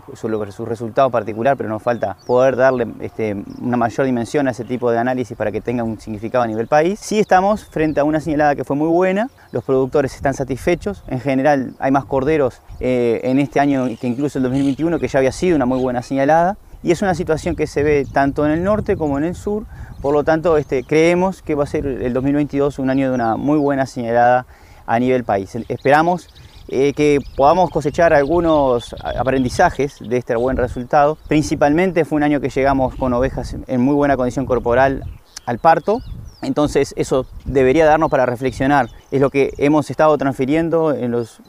su 0.52 0.64
resultado 0.64 1.10
particular, 1.10 1.56
pero 1.56 1.68
nos 1.68 1.82
falta 1.82 2.16
poder 2.26 2.56
darle 2.56 2.86
este, 3.00 3.36
una 3.60 3.76
mayor 3.76 4.06
dimensión 4.06 4.46
a 4.46 4.52
ese 4.52 4.64
tipo 4.64 4.90
de 4.90 4.98
análisis 4.98 5.36
para 5.36 5.50
que 5.50 5.60
tenga 5.60 5.82
un 5.82 5.98
significado 5.98 6.44
a 6.44 6.46
nivel 6.46 6.68
país. 6.68 7.00
Sí 7.00 7.18
estamos 7.18 7.64
frente 7.64 8.00
a 8.00 8.04
una 8.04 8.20
señalada 8.20 8.54
que 8.54 8.64
fue 8.64 8.76
muy 8.76 8.88
buena, 8.88 9.30
los 9.50 9.64
productores 9.64 10.14
están 10.14 10.34
satisfechos, 10.34 11.02
en 11.08 11.20
general 11.20 11.74
hay 11.78 11.90
más 11.90 12.04
corderos 12.04 12.60
eh, 12.78 13.20
en 13.24 13.40
este 13.40 13.58
año 13.58 13.88
que 14.00 14.06
incluso 14.06 14.38
el 14.38 14.44
2021, 14.44 14.98
que 14.98 15.08
ya 15.08 15.18
había 15.18 15.32
sido 15.32 15.56
una 15.56 15.66
muy 15.66 15.80
buena 15.80 16.02
señalada, 16.02 16.56
y 16.86 16.92
es 16.92 17.02
una 17.02 17.16
situación 17.16 17.56
que 17.56 17.66
se 17.66 17.82
ve 17.82 18.06
tanto 18.12 18.46
en 18.46 18.52
el 18.52 18.62
norte 18.62 18.96
como 18.96 19.18
en 19.18 19.24
el 19.24 19.34
sur, 19.34 19.64
por 20.00 20.14
lo 20.14 20.22
tanto 20.22 20.56
este, 20.56 20.84
creemos 20.84 21.42
que 21.42 21.56
va 21.56 21.64
a 21.64 21.66
ser 21.66 21.84
el 21.84 22.12
2022 22.12 22.78
un 22.78 22.90
año 22.90 23.08
de 23.08 23.14
una 23.16 23.36
muy 23.36 23.58
buena 23.58 23.86
señalada 23.86 24.46
a 24.86 24.96
nivel 25.00 25.24
país. 25.24 25.52
Esperamos 25.68 26.28
eh, 26.68 26.92
que 26.92 27.18
podamos 27.34 27.70
cosechar 27.70 28.14
algunos 28.14 28.94
aprendizajes 29.02 29.96
de 29.98 30.16
este 30.16 30.36
buen 30.36 30.56
resultado. 30.56 31.18
Principalmente 31.26 32.04
fue 32.04 32.18
un 32.18 32.22
año 32.22 32.40
que 32.40 32.50
llegamos 32.50 32.94
con 32.94 33.12
ovejas 33.14 33.56
en 33.66 33.80
muy 33.80 33.96
buena 33.96 34.16
condición 34.16 34.46
corporal 34.46 35.02
al 35.44 35.58
parto, 35.58 36.00
entonces 36.42 36.92
eso 36.96 37.26
debería 37.44 37.86
darnos 37.86 38.10
para 38.10 38.26
reflexionar. 38.26 38.88
Es 39.10 39.20
lo 39.20 39.30
que 39.30 39.52
hemos 39.58 39.90
estado 39.90 40.16
transfiriendo 40.18 40.92
en 40.94 41.10
los, 41.10 41.40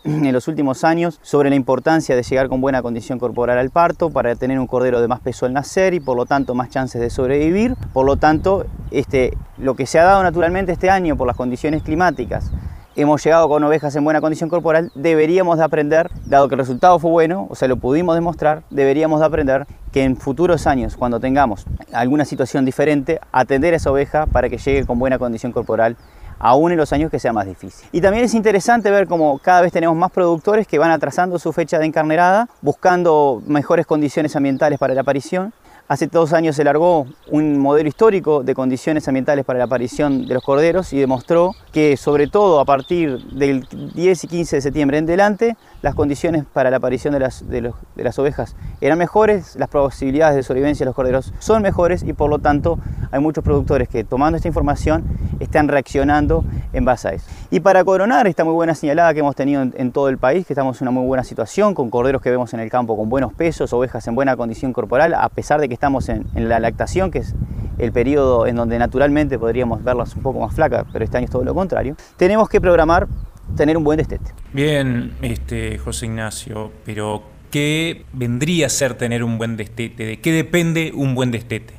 últimos 0.48 0.84
años 0.84 1.20
sobre 1.22 1.50
la 1.50 1.56
importancia 1.56 2.16
de 2.16 2.24
llegar 2.24 2.50
con 2.50 2.62
buena 2.62 2.82
condición 2.82 3.20
corporal 3.20 3.58
al 3.58 3.70
parto 3.70 4.10
para 4.10 4.36
tener 4.36 4.60
un 4.60 4.68
cordero 4.68 5.02
de 5.02 5.08
más 5.08 5.20
peso 5.20 5.46
al 5.46 5.54
nacer 5.54 5.94
y 5.94 6.00
por 6.00 6.16
lo 6.16 6.26
tanto 6.26 6.56
más 6.56 6.70
chances 6.70 7.02
de 7.02 7.10
sobrevivir. 7.10 7.76
Por 7.94 8.06
lo 8.06 8.18
tanto, 8.18 8.66
este, 8.92 9.38
lo 9.58 9.76
que 9.76 9.86
se 9.86 10.00
ha 10.00 10.04
dado 10.04 10.24
naturalmente 10.24 10.72
este 10.72 10.90
año 10.90 11.16
por 11.16 11.28
las 11.28 11.36
condiciones 11.36 11.84
climáticas 11.84 12.52
hemos 12.98 13.24
llegado 13.24 13.48
con 13.48 13.64
ovejas 13.64 13.96
en 13.96 14.04
buena 14.04 14.22
condición 14.22 14.50
corporal, 14.50 14.92
deberíamos 14.96 15.60
de 15.60 15.64
aprender, 15.64 16.10
dado 16.26 16.50
que 16.50 16.56
el 16.56 16.60
resultado 16.60 16.98
fue 16.98 17.12
bueno, 17.12 17.46
o 17.50 17.56
sea, 17.56 17.68
lo 17.68 17.78
pudimos 17.78 18.16
demostrar, 18.16 18.64
deberíamos 18.72 19.20
de 19.20 19.26
aprender 19.28 19.68
que 19.92 20.04
en 20.04 20.18
futuros 20.18 20.66
años, 20.66 20.98
cuando 20.98 21.20
tengamos 21.20 21.66
alguna 21.94 22.26
situación 22.26 22.66
diferente, 22.66 23.20
atender 23.32 23.76
a 23.76 23.78
esa 23.78 23.92
oveja 23.92 24.26
para 24.26 24.50
que 24.50 24.58
llegue 24.58 24.86
con 24.86 24.98
buena 24.98 25.20
condición 25.20 25.52
corporal 25.52 25.96
aún 26.40 26.72
en 26.72 26.78
los 26.78 26.92
años 26.92 27.12
que 27.12 27.20
sea 27.20 27.34
más 27.34 27.46
difícil. 27.46 27.88
Y 27.92 28.02
también 28.02 28.26
es 28.26 28.34
interesante 28.34 28.92
ver 28.92 29.08
cómo 29.08 29.40
cada 29.40 29.62
vez 29.62 29.72
tenemos 29.72 29.96
más 29.96 30.12
productores 30.12 30.68
que 30.68 30.80
van 30.80 30.92
atrasando 30.92 31.40
su 31.40 31.54
fecha 31.54 31.80
de 31.80 31.86
encarnerada, 31.86 32.50
buscando 32.62 33.42
mejores 33.46 33.86
condiciones 33.86 34.36
ambientales 34.36 34.80
para 34.80 34.94
la 34.94 35.02
aparición 35.02 35.54
Hace 35.90 36.08
dos 36.08 36.34
años 36.34 36.58
se 36.58 36.66
largó 36.66 37.08
un 37.32 37.60
modelo 37.60 37.88
histórico 37.88 38.44
de 38.44 38.54
condiciones 38.54 39.08
ambientales 39.08 39.46
para 39.46 39.58
la 39.60 39.66
aparición 39.66 40.28
de 40.28 40.34
los 40.34 40.44
corderos 40.44 40.92
y 40.92 41.00
demostró 41.00 41.56
que 41.72 41.96
sobre 41.96 42.28
todo 42.28 42.60
a 42.60 42.66
partir 42.66 43.20
del 43.28 43.66
10 43.94 44.24
y 44.26 44.28
15 44.28 44.58
de 44.58 44.62
septiembre 44.62 44.98
en 44.98 45.06
adelante 45.06 45.56
las 45.82 45.96
condiciones 45.96 46.44
para 46.44 46.70
la 46.72 46.78
aparición 46.78 47.14
de 47.14 47.22
las, 47.22 47.48
de, 47.48 47.72
las 47.96 48.20
ovejas 48.20 48.58
eran 48.82 48.98
mejores, 48.98 49.56
las 49.56 49.70
posibilidades 49.70 50.36
de 50.36 50.44
sobrevivencia 50.44 50.84
de 50.84 50.88
los 50.88 50.96
corderos 50.96 51.34
son 51.40 51.62
mejores 51.62 52.04
y 52.04 52.12
por 52.12 52.30
lo 52.30 52.40
tanto 52.40 52.80
hay 53.10 53.22
muchos 53.22 53.42
productores 53.42 53.88
que 53.88 54.04
tomando 54.04 54.36
esta 54.36 54.50
información 54.50 55.06
están 55.40 55.70
reaccionando 55.70 56.44
en 56.74 56.84
base 56.84 57.08
a 57.08 57.12
eso. 57.12 57.30
Y 57.50 57.60
para 57.60 57.84
coronar 57.84 58.28
esta 58.28 58.44
muy 58.44 58.54
buena 58.54 58.76
señalada 58.76 59.14
que 59.14 59.22
hemos 59.22 59.36
tenido 59.36 59.62
en, 59.62 59.92
todo 59.92 60.10
el 60.10 60.18
país, 60.18 60.46
que 60.46 60.54
estamos 60.54 60.82
en 60.82 60.88
una 60.88 61.00
muy 61.00 61.08
buena 61.08 61.24
situación, 61.24 61.74
con 61.74 61.90
corderos 61.90 62.22
que 62.22 62.30
vemos 62.30 62.54
en 62.54 62.60
el 62.60 62.70
campo 62.70 62.98
con 62.98 63.10
buenos 63.10 63.34
pesos, 63.34 63.72
ovejas 63.74 64.06
en 64.08 64.16
buena 64.16 64.36
condición 64.36 64.74
corporal, 64.74 65.14
a 65.14 65.30
pesar 65.30 65.62
de 65.62 65.68
que 65.68 65.77
estamos 65.78 66.10
en, 66.10 66.26
la 66.50 66.60
lactación, 66.60 67.12
que 67.12 67.20
es 67.20 67.36
el 67.78 67.92
periodo 67.92 68.48
en 68.48 68.56
donde 68.56 68.80
naturalmente 68.80 69.38
podríamos 69.38 69.84
verlas 69.84 70.16
un 70.16 70.24
poco 70.24 70.40
más 70.40 70.56
flacas, 70.56 70.86
pero 70.92 71.06
este 71.06 71.18
año 71.18 71.26
es 71.26 71.32
todo 71.32 71.44
lo 71.44 71.54
contrario, 71.54 71.96
tenemos 72.18 72.50
que 72.50 72.60
programar 72.60 73.08
tener 73.56 73.78
un 73.78 73.84
buen 73.84 73.98
destete. 73.98 74.32
Bien, 74.54 75.14
este, 75.22 75.78
José 75.78 76.08
Ignacio, 76.08 76.72
pero 76.84 77.22
¿qué 77.52 78.06
vendría 78.12 78.66
a 78.66 78.70
ser 78.70 78.96
tener 78.96 79.24
un 79.24 79.38
buen 79.38 79.56
destete? 79.56 80.04
¿De 80.04 80.20
qué 80.20 80.32
depende 80.32 80.92
un 80.96 81.14
buen 81.14 81.30
destete? 81.30 81.76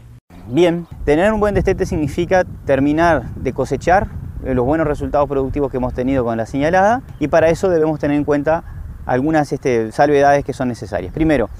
Bien, 0.47 0.87
tener 1.05 1.33
un 1.33 1.41
buen 1.41 1.57
destete 1.57 1.85
significa 1.85 2.45
terminar 2.65 3.35
de 3.35 3.53
cosechar 3.53 4.07
los 4.45 4.65
buenos 4.65 4.87
resultados 4.87 5.29
productivos 5.29 5.73
que 5.73 5.79
hemos 5.79 5.93
tenido 5.93 6.25
con 6.25 6.37
la 6.37 6.47
señalada 6.47 7.03
y 7.19 7.27
para 7.27 7.49
eso 7.49 7.69
debemos 7.69 7.99
tener 7.99 8.17
en 8.17 8.25
cuenta 8.25 8.63
algunas 9.07 9.53
este, 9.53 9.91
salvedades 9.91 10.45
que 10.45 10.53
son 10.53 10.69
necesarias. 10.69 11.13
Primero, 11.13 11.51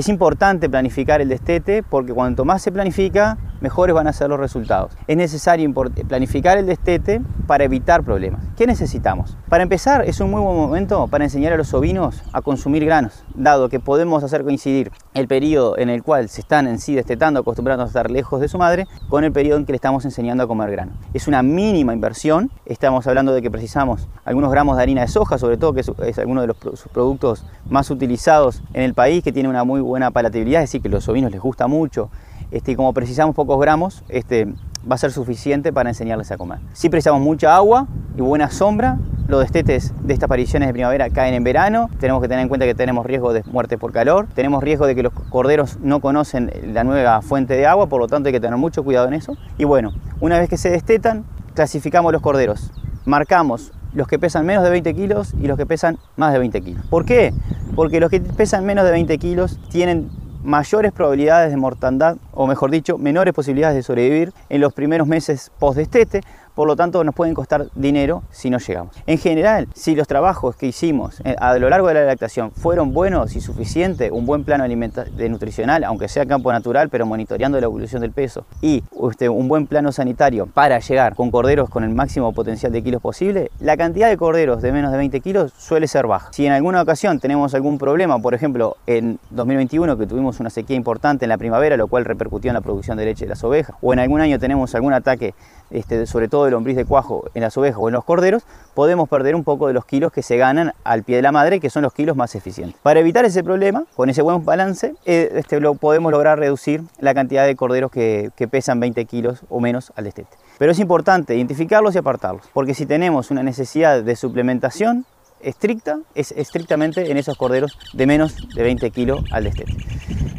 es 0.00 0.08
importante 0.08 0.68
planificar 0.68 1.20
el 1.20 1.28
destete 1.28 1.82
porque 1.82 2.12
cuanto 2.12 2.44
más 2.44 2.62
se 2.62 2.72
planifica, 2.72 3.38
mejores 3.60 3.94
van 3.94 4.06
a 4.06 4.12
ser 4.12 4.28
los 4.28 4.40
resultados. 4.40 4.92
Es 5.06 5.16
necesario 5.16 5.72
planificar 6.08 6.58
el 6.58 6.66
destete 6.66 7.20
para 7.46 7.64
evitar 7.64 8.02
problemas. 8.02 8.44
¿Qué 8.56 8.66
necesitamos? 8.66 9.36
Para 9.48 9.62
empezar, 9.62 10.04
es 10.06 10.20
un 10.20 10.30
muy 10.30 10.40
buen 10.40 10.56
momento 10.56 11.08
para 11.08 11.24
enseñar 11.24 11.52
a 11.52 11.56
los 11.56 11.74
ovinos 11.74 12.22
a 12.32 12.42
consumir 12.42 12.84
granos, 12.84 13.24
dado 13.34 13.68
que 13.68 13.80
podemos 13.80 14.22
hacer 14.22 14.44
coincidir 14.44 14.92
el 15.14 15.26
periodo 15.26 15.76
en 15.78 15.88
el 15.90 16.02
cual 16.02 16.28
se 16.28 16.40
están 16.40 16.66
en 16.68 16.78
sí 16.78 16.94
destetando, 16.94 17.40
acostumbrando 17.40 17.84
a 17.84 17.86
estar 17.86 18.10
lejos 18.10 18.40
de 18.40 18.48
su 18.48 18.58
madre, 18.58 18.86
con 19.08 19.24
el 19.24 19.32
periodo 19.32 19.58
en 19.58 19.66
que 19.66 19.72
le 19.72 19.76
estamos 19.76 20.04
enseñando 20.04 20.44
a 20.44 20.46
comer 20.46 20.70
grano. 20.70 20.92
Es 21.14 21.28
una 21.28 21.42
mínima 21.42 21.92
inversión, 21.92 22.50
estamos 22.66 23.06
hablando 23.06 23.32
de 23.32 23.42
que 23.42 23.50
precisamos 23.50 24.08
algunos 24.24 24.50
gramos 24.50 24.76
de 24.76 24.82
harina 24.82 25.02
de 25.02 25.08
soja, 25.08 25.38
sobre 25.38 25.56
todo 25.56 25.72
que 25.72 25.80
es, 25.80 25.88
es 25.88 26.18
uno 26.26 26.40
de 26.40 26.46
los 26.46 26.56
productos 26.92 27.44
más 27.68 27.90
utilizados 27.90 28.62
en 28.72 28.82
el 28.82 28.94
país, 28.94 29.22
que 29.24 29.32
tiene 29.32 29.48
una 29.48 29.64
muy 29.64 29.80
buena 29.80 30.10
palatabilidad, 30.10 30.62
es 30.62 30.70
decir, 30.70 30.82
que 30.82 30.88
los 30.88 31.08
ovinos 31.08 31.30
les 31.30 31.40
gusta 31.40 31.66
mucho 31.66 32.10
este, 32.50 32.76
como 32.76 32.92
precisamos 32.92 33.34
pocos 33.34 33.60
gramos, 33.60 34.02
este, 34.08 34.46
va 34.90 34.94
a 34.94 34.98
ser 34.98 35.12
suficiente 35.12 35.72
para 35.72 35.90
enseñarles 35.90 36.30
a 36.30 36.36
comer. 36.36 36.58
Si 36.72 36.88
precisamos 36.88 37.20
mucha 37.20 37.54
agua 37.54 37.86
y 38.16 38.20
buena 38.20 38.50
sombra, 38.50 38.98
los 39.28 39.40
destetes 39.40 39.94
de 40.02 40.12
estas 40.12 40.26
apariciones 40.26 40.68
de 40.68 40.72
primavera 40.72 41.08
caen 41.10 41.34
en 41.34 41.44
verano, 41.44 41.88
tenemos 42.00 42.20
que 42.20 42.28
tener 42.28 42.42
en 42.42 42.48
cuenta 42.48 42.66
que 42.66 42.74
tenemos 42.74 43.06
riesgo 43.06 43.32
de 43.32 43.44
muerte 43.44 43.78
por 43.78 43.92
calor, 43.92 44.26
tenemos 44.34 44.62
riesgo 44.62 44.86
de 44.86 44.94
que 44.96 45.04
los 45.04 45.12
corderos 45.12 45.78
no 45.80 46.00
conocen 46.00 46.50
la 46.72 46.82
nueva 46.82 47.22
fuente 47.22 47.54
de 47.54 47.66
agua, 47.66 47.86
por 47.88 48.00
lo 48.00 48.08
tanto 48.08 48.28
hay 48.28 48.32
que 48.32 48.40
tener 48.40 48.56
mucho 48.56 48.82
cuidado 48.82 49.06
en 49.06 49.14
eso. 49.14 49.36
Y 49.56 49.64
bueno, 49.64 49.92
una 50.20 50.38
vez 50.38 50.48
que 50.48 50.56
se 50.56 50.70
destetan, 50.70 51.24
clasificamos 51.54 52.12
los 52.12 52.22
corderos, 52.22 52.72
marcamos 53.04 53.72
los 53.92 54.08
que 54.08 54.18
pesan 54.18 54.46
menos 54.46 54.64
de 54.64 54.70
20 54.70 54.94
kilos 54.94 55.34
y 55.40 55.46
los 55.46 55.56
que 55.56 55.66
pesan 55.66 55.98
más 56.16 56.32
de 56.32 56.38
20 56.38 56.60
kilos. 56.62 56.84
¿Por 56.86 57.04
qué? 57.04 57.32
Porque 57.76 58.00
los 58.00 58.10
que 58.10 58.20
pesan 58.20 58.64
menos 58.64 58.84
de 58.84 58.90
20 58.90 59.18
kilos 59.18 59.58
tienen 59.70 60.10
mayores 60.42 60.92
probabilidades 60.92 61.50
de 61.50 61.56
mortandad, 61.56 62.16
o 62.32 62.46
mejor 62.46 62.70
dicho, 62.70 62.98
menores 62.98 63.34
posibilidades 63.34 63.76
de 63.76 63.82
sobrevivir 63.82 64.32
en 64.48 64.60
los 64.60 64.72
primeros 64.72 65.06
meses 65.06 65.50
post-destete, 65.58 66.22
por 66.54 66.66
lo 66.66 66.76
tanto 66.76 67.02
nos 67.04 67.14
pueden 67.14 67.34
costar 67.34 67.66
dinero 67.74 68.22
si 68.30 68.50
no 68.50 68.58
llegamos. 68.58 68.94
En 69.06 69.18
general, 69.18 69.68
si 69.74 69.94
los 69.94 70.06
trabajos 70.06 70.56
que 70.56 70.66
hicimos 70.66 71.20
eh, 71.24 71.36
a 71.38 71.58
lo 71.58 71.68
largo 71.68 71.88
de 71.88 71.94
la 71.94 72.04
lactación 72.04 72.50
fueron 72.52 72.92
buenos 72.92 73.36
y 73.36 73.40
suficientes, 73.40 74.10
un 74.10 74.26
buen 74.26 74.44
plano 74.44 74.64
de 74.64 75.28
nutricional, 75.28 75.84
aunque 75.84 76.08
sea 76.08 76.26
campo 76.26 76.52
natural, 76.52 76.88
pero 76.88 77.06
monitoreando 77.06 77.60
la 77.60 77.66
evolución 77.66 78.02
del 78.02 78.12
peso, 78.12 78.44
y 78.60 78.82
este, 79.10 79.28
un 79.28 79.48
buen 79.48 79.66
plano 79.66 79.92
sanitario 79.92 80.46
para 80.46 80.78
llegar 80.78 81.14
con 81.14 81.30
corderos 81.30 81.68
con 81.68 81.84
el 81.84 81.90
máximo 81.90 82.32
potencial 82.32 82.72
de 82.72 82.82
kilos 82.82 83.00
posible, 83.00 83.50
la 83.60 83.76
cantidad 83.76 84.08
de 84.08 84.16
corderos 84.16 84.62
de 84.62 84.72
menos 84.72 84.92
de 84.92 84.98
20 84.98 85.20
kilos 85.20 85.52
suele 85.56 85.88
ser 85.88 86.06
baja. 86.06 86.28
Si 86.32 86.46
en 86.46 86.52
alguna 86.52 86.82
ocasión 86.82 87.20
tenemos 87.20 87.54
algún 87.54 87.78
problema, 87.78 88.18
por 88.18 88.34
ejemplo 88.34 88.76
en 88.86 89.18
2021 89.30 89.96
que 89.96 90.06
tuvimos 90.06 90.40
una 90.40 90.50
sequía 90.50 90.76
importante 90.76 91.24
en 91.24 91.28
la 91.28 91.38
primavera, 91.38 91.76
lo 91.76 91.88
cual 91.88 92.04
repercutió 92.04 92.50
en 92.50 92.54
la 92.54 92.60
producción 92.60 92.96
de 92.96 93.04
leche 93.04 93.24
de 93.24 93.30
las 93.30 93.42
ovejas, 93.44 93.76
o 93.80 93.92
en 93.92 93.98
algún 93.98 94.20
año 94.20 94.38
tenemos 94.38 94.74
algún 94.74 94.92
ataque 94.92 95.34
este, 95.70 96.06
sobre 96.06 96.28
todo 96.28 96.46
el 96.46 96.52
lombriz 96.52 96.76
de 96.76 96.84
cuajo 96.84 97.24
en 97.34 97.42
las 97.42 97.56
ovejas 97.56 97.78
o 97.80 97.88
en 97.88 97.94
los 97.94 98.04
corderos, 98.04 98.42
podemos 98.74 99.08
perder 99.08 99.34
un 99.34 99.44
poco 99.44 99.66
de 99.66 99.72
los 99.72 99.84
kilos 99.84 100.12
que 100.12 100.22
se 100.22 100.36
ganan 100.36 100.72
al 100.84 101.02
pie 101.02 101.16
de 101.16 101.22
la 101.22 101.32
madre, 101.32 101.60
que 101.60 101.70
son 101.70 101.82
los 101.82 101.92
kilos 101.92 102.16
más 102.16 102.34
eficientes. 102.34 102.78
Para 102.82 103.00
evitar 103.00 103.24
ese 103.24 103.42
problema, 103.42 103.84
con 103.96 104.10
ese 104.10 104.22
buen 104.22 104.44
balance, 104.44 104.94
eh, 105.04 105.30
este, 105.34 105.60
lo, 105.60 105.74
podemos 105.74 106.12
lograr 106.12 106.38
reducir 106.38 106.82
la 106.98 107.14
cantidad 107.14 107.46
de 107.46 107.56
corderos 107.56 107.90
que, 107.90 108.30
pesan 108.50 108.80
20 108.80 109.04
kilos 109.04 109.42
o 109.48 109.60
menos 109.60 109.92
al 109.96 110.04
destete. 110.04 110.36
Pero 110.58 110.72
es 110.72 110.78
importante 110.78 111.36
identificarlos 111.36 111.94
y 111.94 111.98
apartarlos, 111.98 112.48
porque 112.52 112.74
si 112.74 112.84
tenemos 112.84 113.30
una 113.30 113.42
necesidad 113.42 114.02
de 114.02 114.16
suplementación, 114.16 115.04
estricta 115.42 116.00
es 116.14 116.32
estrictamente 116.32 117.10
en 117.10 117.16
esos 117.16 117.36
corderos 117.36 117.78
de 117.92 118.06
menos 118.06 118.36
de 118.54 118.62
20 118.62 118.90
kilos 118.90 119.24
al 119.30 119.44
destete. 119.44 119.74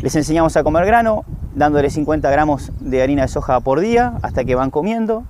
Les 0.02 0.16
enseñamos 0.16 0.58
a 0.58 0.64
comer 0.64 0.86
grano, 0.86 1.26
dándole 1.56 1.90
50 1.90 2.30
gramos 2.32 2.72
de 2.80 3.02
harina 3.02 3.24
de 3.24 3.28
soja 3.28 3.60
por 3.60 3.80
día 3.80 4.14
hasta 4.22 4.44
que 4.44 4.56
van 4.56 4.72
comiendo. 4.72 5.26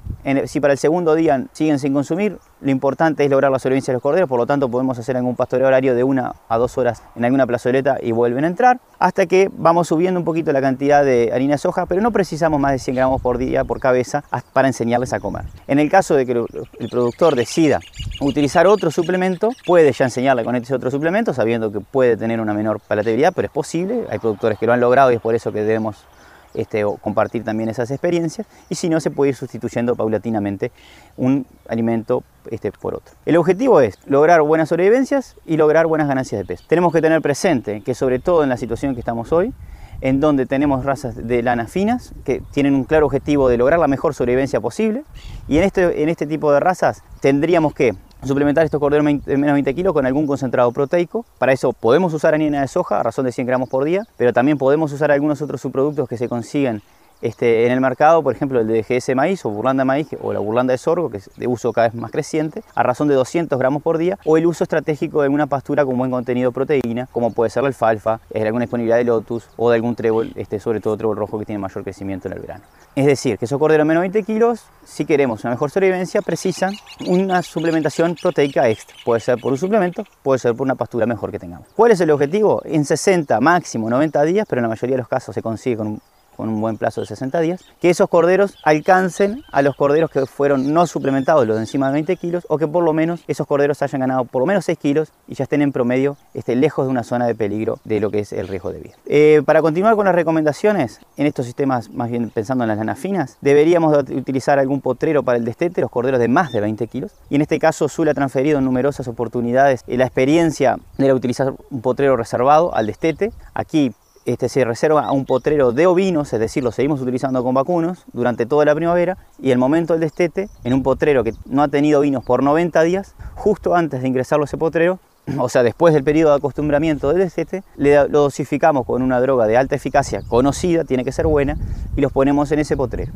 Si 0.45 0.59
para 0.59 0.73
el 0.73 0.79
segundo 0.79 1.15
día 1.15 1.45
siguen 1.51 1.79
sin 1.79 1.93
consumir, 1.93 2.37
lo 2.61 2.69
importante 2.69 3.23
es 3.23 3.29
lograr 3.29 3.51
la 3.51 3.59
sobrevivencia 3.59 3.91
de 3.91 3.95
los 3.95 4.03
corderos, 4.03 4.29
por 4.29 4.39
lo 4.39 4.45
tanto 4.45 4.69
podemos 4.69 4.97
hacer 4.99 5.17
algún 5.17 5.35
pastoreo 5.35 5.67
horario 5.67 5.95
de 5.95 6.03
una 6.03 6.33
a 6.47 6.57
dos 6.57 6.77
horas 6.77 7.01
en 7.15 7.25
alguna 7.25 7.47
plazoleta 7.47 7.97
y 8.01 8.11
vuelven 8.11 8.43
a 8.43 8.47
entrar, 8.47 8.79
hasta 8.99 9.25
que 9.25 9.49
vamos 9.51 9.87
subiendo 9.87 10.19
un 10.19 10.25
poquito 10.25 10.51
la 10.51 10.61
cantidad 10.61 11.03
de 11.03 11.31
harina 11.33 11.55
de 11.55 11.57
soja, 11.57 11.85
pero 11.85 12.01
no 12.01 12.11
precisamos 12.11 12.59
más 12.59 12.73
de 12.73 12.79
100 12.79 12.95
gramos 12.95 13.21
por 13.21 13.37
día 13.37 13.63
por 13.63 13.79
cabeza 13.79 14.23
para 14.53 14.67
enseñarles 14.67 15.13
a 15.13 15.19
comer. 15.19 15.45
En 15.67 15.79
el 15.79 15.89
caso 15.89 16.15
de 16.15 16.25
que 16.25 16.33
el 16.33 16.89
productor 16.89 17.35
decida 17.35 17.79
utilizar 18.19 18.67
otro 18.67 18.91
suplemento, 18.91 19.49
puede 19.65 19.91
ya 19.91 20.05
enseñarle 20.05 20.43
con 20.43 20.55
ese 20.55 20.75
otro 20.75 20.91
suplemento, 20.91 21.33
sabiendo 21.33 21.71
que 21.71 21.79
puede 21.79 22.15
tener 22.17 22.39
una 22.39 22.53
menor 22.53 22.79
palatabilidad, 22.79 23.33
pero 23.35 23.47
es 23.47 23.51
posible, 23.51 24.05
hay 24.09 24.19
productores 24.19 24.59
que 24.59 24.67
lo 24.67 24.73
han 24.73 24.79
logrado 24.79 25.11
y 25.11 25.15
es 25.15 25.21
por 25.21 25.33
eso 25.33 25.51
que 25.51 25.61
debemos 25.61 26.05
este, 26.53 26.83
o 26.83 26.97
compartir 26.97 27.43
también 27.43 27.69
esas 27.69 27.91
experiencias 27.91 28.47
y 28.69 28.75
si 28.75 28.89
no 28.89 28.99
se 28.99 29.11
puede 29.11 29.29
ir 29.29 29.35
sustituyendo 29.35 29.95
paulatinamente 29.95 30.71
un 31.17 31.45
alimento 31.67 32.23
este, 32.49 32.71
por 32.71 32.95
otro. 32.95 33.13
El 33.25 33.37
objetivo 33.37 33.81
es 33.81 33.97
lograr 34.05 34.41
buenas 34.41 34.69
sobrevivencias 34.69 35.35
y 35.45 35.57
lograr 35.57 35.87
buenas 35.87 36.07
ganancias 36.07 36.39
de 36.39 36.45
peso. 36.45 36.63
Tenemos 36.67 36.93
que 36.93 37.01
tener 37.01 37.21
presente 37.21 37.81
que 37.81 37.93
sobre 37.93 38.19
todo 38.19 38.43
en 38.43 38.49
la 38.49 38.57
situación 38.57 38.93
que 38.93 38.99
estamos 38.99 39.31
hoy, 39.31 39.53
en 40.01 40.19
donde 40.19 40.45
tenemos 40.47 40.83
razas 40.83 41.15
de 41.15 41.43
lanas 41.43 41.71
finas 41.71 42.13
que 42.25 42.41
tienen 42.51 42.73
un 42.73 42.83
claro 42.83 43.05
objetivo 43.05 43.49
de 43.49 43.57
lograr 43.57 43.79
la 43.79 43.87
mejor 43.87 44.15
sobrevivencia 44.15 44.59
posible 44.59 45.03
y 45.47 45.57
en 45.57 45.63
este, 45.63 46.01
en 46.01 46.09
este 46.09 46.25
tipo 46.25 46.51
de 46.51 46.59
razas 46.59 47.03
tendríamos 47.19 47.73
que 47.73 47.93
suplementar 48.27 48.65
estos 48.65 48.79
corderos 48.79 49.05
de 49.25 49.37
menos 49.37 49.53
20 49.53 49.73
kilos 49.75 49.93
con 49.93 50.05
algún 50.05 50.27
concentrado 50.27 50.71
proteico. 50.71 51.25
Para 51.37 51.53
eso 51.53 51.73
podemos 51.73 52.13
usar 52.13 52.33
harina 52.33 52.61
de 52.61 52.67
soja 52.67 52.99
a 52.99 53.03
razón 53.03 53.25
de 53.25 53.31
100 53.31 53.47
gramos 53.47 53.69
por 53.69 53.83
día, 53.83 54.03
pero 54.17 54.33
también 54.33 54.57
podemos 54.57 54.91
usar 54.91 55.11
algunos 55.11 55.41
otros 55.41 55.61
subproductos 55.61 56.07
que 56.07 56.17
se 56.17 56.29
consiguen 56.29 56.81
este, 57.21 57.65
en 57.65 57.71
el 57.71 57.81
mercado, 57.81 58.23
por 58.23 58.35
ejemplo, 58.35 58.59
el 58.59 58.67
de 58.67 58.83
GS 58.83 59.15
maíz 59.15 59.45
o 59.45 59.49
burlanda 59.49 59.81
de 59.81 59.85
maíz 59.85 60.07
o 60.21 60.33
la 60.33 60.39
burlanda 60.39 60.71
de 60.71 60.77
sorgo, 60.77 61.09
que 61.09 61.17
es 61.17 61.29
de 61.35 61.47
uso 61.47 61.71
cada 61.73 61.87
vez 61.87 61.95
más 61.95 62.11
creciente, 62.11 62.63
a 62.75 62.83
razón 62.83 63.07
de 63.07 63.15
200 63.15 63.57
gramos 63.57 63.81
por 63.81 63.97
día, 63.97 64.17
o 64.25 64.37
el 64.37 64.45
uso 64.45 64.63
estratégico 64.63 65.21
de 65.21 65.29
una 65.29 65.47
pastura 65.47 65.85
con 65.85 65.97
buen 65.97 66.11
contenido 66.11 66.49
de 66.49 66.53
proteína, 66.53 67.07
como 67.11 67.31
puede 67.31 67.49
ser 67.49 67.63
la 67.63 67.67
alfalfa, 67.67 68.19
alguna 68.33 68.63
disponibilidad 68.63 68.97
de 68.97 69.05
lotus 69.05 69.47
o 69.57 69.69
de 69.69 69.75
algún 69.75 69.95
trébol, 69.95 70.31
este, 70.35 70.59
sobre 70.59 70.79
todo 70.79 70.97
trébol 70.97 71.17
rojo 71.17 71.39
que 71.39 71.45
tiene 71.45 71.59
mayor 71.59 71.83
crecimiento 71.83 72.27
en 72.27 72.33
el 72.33 72.39
verano. 72.39 72.63
Es 72.95 73.05
decir, 73.05 73.37
que 73.37 73.45
esos 73.45 73.57
corderos 73.57 73.87
menos 73.87 74.01
20 74.01 74.23
kilos, 74.23 74.65
si 74.83 75.05
queremos 75.05 75.43
una 75.43 75.51
mejor 75.51 75.71
sobrevivencia, 75.71 76.21
precisan 76.21 76.73
una 77.07 77.41
suplementación 77.41 78.17
proteica 78.21 78.67
extra. 78.67 78.95
Puede 79.05 79.21
ser 79.21 79.39
por 79.39 79.53
un 79.53 79.57
suplemento, 79.57 80.03
puede 80.23 80.39
ser 80.39 80.53
por 80.55 80.65
una 80.65 80.75
pastura 80.75 81.05
mejor 81.05 81.31
que 81.31 81.39
tengamos. 81.39 81.67
¿Cuál 81.73 81.91
es 81.91 82.01
el 82.01 82.11
objetivo? 82.11 82.61
En 82.65 82.83
60, 82.83 83.39
máximo 83.39 83.89
90 83.89 84.23
días, 84.23 84.45
pero 84.49 84.59
en 84.59 84.63
la 84.63 84.69
mayoría 84.69 84.95
de 84.95 85.01
los 85.03 85.07
casos 85.07 85.33
se 85.33 85.41
consigue 85.41 85.77
con 85.77 85.87
un 85.87 86.01
con 86.35 86.49
un 86.49 86.61
buen 86.61 86.77
plazo 86.77 87.01
de 87.01 87.07
60 87.07 87.39
días, 87.39 87.61
que 87.81 87.89
esos 87.89 88.09
corderos 88.09 88.55
alcancen 88.63 89.43
a 89.51 89.61
los 89.61 89.75
corderos 89.75 90.09
que 90.09 90.25
fueron 90.25 90.73
no 90.73 90.87
suplementados, 90.87 91.45
los 91.47 91.55
de 91.55 91.63
encima 91.63 91.87
de 91.87 91.93
20 91.93 92.15
kilos, 92.17 92.45
o 92.49 92.57
que 92.57 92.67
por 92.67 92.83
lo 92.83 92.93
menos 92.93 93.23
esos 93.27 93.47
corderos 93.47 93.81
hayan 93.81 94.01
ganado 94.01 94.25
por 94.25 94.41
lo 94.41 94.45
menos 94.45 94.65
6 94.65 94.77
kilos 94.77 95.11
y 95.27 95.35
ya 95.35 95.43
estén 95.43 95.61
en 95.61 95.71
promedio 95.71 96.17
este, 96.33 96.55
lejos 96.55 96.85
de 96.85 96.91
una 96.91 97.03
zona 97.03 97.27
de 97.27 97.35
peligro 97.35 97.79
de 97.83 97.99
lo 97.99 98.09
que 98.11 98.19
es 98.19 98.33
el 98.33 98.47
riesgo 98.47 98.71
de 98.71 98.79
vida. 98.79 98.95
Eh, 99.05 99.41
para 99.45 99.61
continuar 99.61 99.95
con 99.95 100.05
las 100.05 100.15
recomendaciones, 100.15 100.99
en 101.17 101.27
estos 101.27 101.45
sistemas, 101.45 101.89
más 101.89 102.09
bien 102.09 102.29
pensando 102.29 102.63
en 102.63 102.69
las 102.69 102.77
lanas 102.77 102.99
finas, 102.99 103.37
deberíamos 103.41 103.95
utilizar 104.11 104.59
algún 104.59 104.81
potrero 104.81 105.23
para 105.23 105.37
el 105.37 105.45
destete, 105.45 105.81
los 105.81 105.91
corderos 105.91 106.19
de 106.19 106.27
más 106.27 106.51
de 106.51 106.61
20 106.61 106.87
kilos, 106.87 107.11
y 107.29 107.35
en 107.35 107.41
este 107.41 107.59
caso 107.59 107.89
Zul 107.89 108.09
ha 108.09 108.13
transferido 108.13 108.59
en 108.59 108.65
numerosas 108.65 109.07
oportunidades 109.07 109.83
la 109.87 110.05
experiencia 110.05 110.77
de 110.97 111.13
utilizar 111.13 111.53
un 111.69 111.81
potrero 111.81 112.17
reservado 112.17 112.73
al 112.75 112.87
destete. 112.87 113.31
Aquí 113.53 113.93
este, 114.31 114.49
se 114.49 114.65
reserva 114.65 115.05
a 115.05 115.11
un 115.11 115.25
potrero 115.25 115.71
de 115.71 115.85
ovinos, 115.85 116.33
es 116.33 116.39
decir, 116.39 116.63
lo 116.63 116.71
seguimos 116.71 117.01
utilizando 117.01 117.43
con 117.43 117.53
vacunos 117.53 118.05
durante 118.13 118.45
toda 118.45 118.65
la 118.65 118.75
primavera 118.75 119.17
y 119.41 119.51
el 119.51 119.57
momento 119.57 119.93
del 119.93 120.01
destete, 120.01 120.49
en 120.63 120.73
un 120.73 120.83
potrero 120.83 121.23
que 121.23 121.33
no 121.45 121.63
ha 121.63 121.67
tenido 121.67 121.99
ovinos 121.99 122.23
por 122.23 122.43
90 122.43 122.81
días, 122.83 123.15
justo 123.35 123.75
antes 123.75 124.01
de 124.01 124.07
ingresarlo 124.07 124.43
a 124.43 124.45
ese 124.45 124.57
potrero, 124.57 124.99
o 125.37 125.49
sea, 125.49 125.63
después 125.63 125.93
del 125.93 126.03
periodo 126.03 126.31
de 126.31 126.37
acostumbramiento 126.37 127.09
del 127.09 127.19
destete, 127.19 127.63
le, 127.77 128.07
lo 128.09 128.21
dosificamos 128.21 128.85
con 128.85 129.01
una 129.01 129.21
droga 129.21 129.47
de 129.47 129.57
alta 129.57 129.75
eficacia 129.75 130.21
conocida, 130.27 130.83
tiene 130.83 131.03
que 131.03 131.11
ser 131.11 131.27
buena, 131.27 131.57
y 131.95 132.01
los 132.01 132.11
ponemos 132.11 132.51
en 132.51 132.59
ese 132.59 132.75
potrero. 132.75 133.11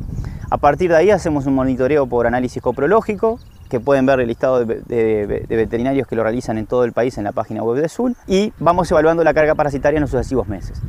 A 0.50 0.58
partir 0.58 0.90
de 0.90 0.96
ahí 0.96 1.10
hacemos 1.10 1.46
un 1.46 1.54
monitoreo 1.54 2.06
por 2.06 2.26
análisis 2.26 2.62
coprológico, 2.62 3.38
que 3.68 3.80
pueden 3.80 4.06
ver 4.06 4.20
el 4.20 4.28
listado 4.28 4.64
de, 4.64 5.46
veterinarios 5.48 6.06
que 6.06 6.16
lo 6.16 6.22
realizan 6.22 6.58
en 6.58 6.66
todo 6.66 6.84
el 6.84 6.92
país 6.92 7.18
en 7.18 7.24
la 7.24 7.32
página 7.32 7.62
web 7.62 7.80
de 7.80 7.88
Sul 7.88 8.16
y 8.26 8.52
vamos 8.58 8.90
evaluando 8.90 9.24
la 9.24 9.34
carga 9.34 9.54
parasitaria 9.54 9.98
en 9.98 10.02
los 10.02 10.10
sucesivos 10.10 10.48
meses. 10.48 10.80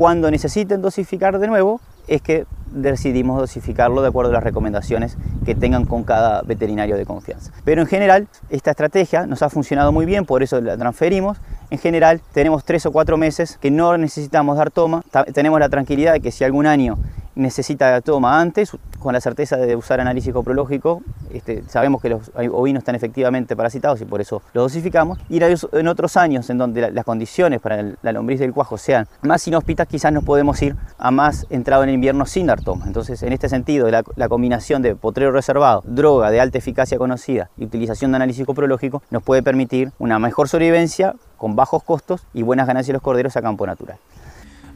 Cuando 0.00 0.30
necesiten 0.30 0.80
dosificar 0.80 1.38
de 1.38 1.46
nuevo, 1.46 1.78
es 2.08 2.22
que 2.22 2.46
decidimos 2.72 3.38
dosificarlo 3.38 4.02
de 4.02 4.08
acuerdo 4.08 4.30
a 4.30 4.34
las 4.34 4.44
recomendaciones 4.44 5.16
que 5.44 5.54
tengan 5.54 5.84
con 5.86 6.04
cada 6.04 6.42
veterinario 6.42 6.96
de 6.96 7.04
confianza. 7.04 7.52
Pero 7.64 7.82
en 7.82 7.88
general, 7.88 8.28
esta 8.48 8.70
estrategia 8.70 9.26
nos 9.26 9.42
ha 9.42 9.50
funcionado 9.50 9.92
muy 9.92 10.06
bien, 10.06 10.24
por 10.24 10.42
eso 10.42 10.60
la 10.60 10.76
transferimos. 10.76 11.38
En 11.70 11.78
general, 11.78 12.20
tenemos 12.32 12.64
tres 12.64 12.86
o 12.86 12.92
cuatro 12.92 13.16
meses 13.16 13.58
que 13.60 13.70
no 13.70 13.96
necesitamos 13.96 14.56
dar 14.56 14.70
toma. 14.70 15.02
Tenemos 15.32 15.58
la 15.60 15.68
tranquilidad 15.68 16.12
de 16.12 16.20
que 16.20 16.30
si 16.30 16.44
algún 16.44 16.66
año 16.66 16.98
necesita 17.34 18.00
toma 18.00 18.40
antes, 18.40 18.76
con 18.98 19.14
la 19.14 19.20
certeza 19.20 19.56
de 19.56 19.76
usar 19.76 20.00
análisis 20.00 20.32
coprológico, 20.32 21.02
este, 21.32 21.62
sabemos 21.68 22.02
que 22.02 22.10
los 22.10 22.30
ovinos 22.34 22.82
están 22.82 22.94
efectivamente 22.94 23.56
parasitados 23.56 24.00
y 24.00 24.04
por 24.04 24.20
eso 24.20 24.42
los 24.52 24.64
dosificamos. 24.64 25.18
Y 25.28 25.40
en 25.42 25.88
otros 25.88 26.16
años 26.16 26.50
en 26.50 26.58
donde 26.58 26.90
las 26.90 27.04
condiciones 27.04 27.60
para 27.60 27.82
la 28.02 28.12
lombriz 28.12 28.40
del 28.40 28.52
cuajo 28.52 28.76
sean 28.78 29.06
más 29.22 29.46
inhóspitas, 29.48 29.86
quizás 29.88 30.12
nos 30.12 30.24
podemos 30.24 30.60
ir 30.62 30.76
a 30.98 31.10
más 31.10 31.46
entrado 31.50 31.82
en 31.84 31.89
invierno 31.94 32.26
sin 32.26 32.46
dar 32.46 32.62
toma. 32.62 32.86
Entonces, 32.86 33.22
en 33.22 33.32
este 33.32 33.48
sentido, 33.48 33.90
la, 33.90 34.02
la 34.16 34.28
combinación 34.28 34.82
de 34.82 34.94
potrero 34.94 35.32
reservado, 35.32 35.82
droga 35.84 36.30
de 36.30 36.40
alta 36.40 36.58
eficacia 36.58 36.98
conocida 36.98 37.50
y 37.56 37.64
utilización 37.64 38.12
de 38.12 38.16
análisis 38.16 38.46
coprológico 38.46 39.02
nos 39.10 39.22
puede 39.22 39.42
permitir 39.42 39.92
una 39.98 40.18
mejor 40.18 40.48
sobrevivencia 40.48 41.14
con 41.36 41.56
bajos 41.56 41.82
costos 41.82 42.26
y 42.34 42.42
buenas 42.42 42.66
ganancias 42.66 42.88
de 42.88 42.94
los 42.94 43.02
corderos 43.02 43.36
a 43.36 43.42
campo 43.42 43.66
natural. 43.66 43.98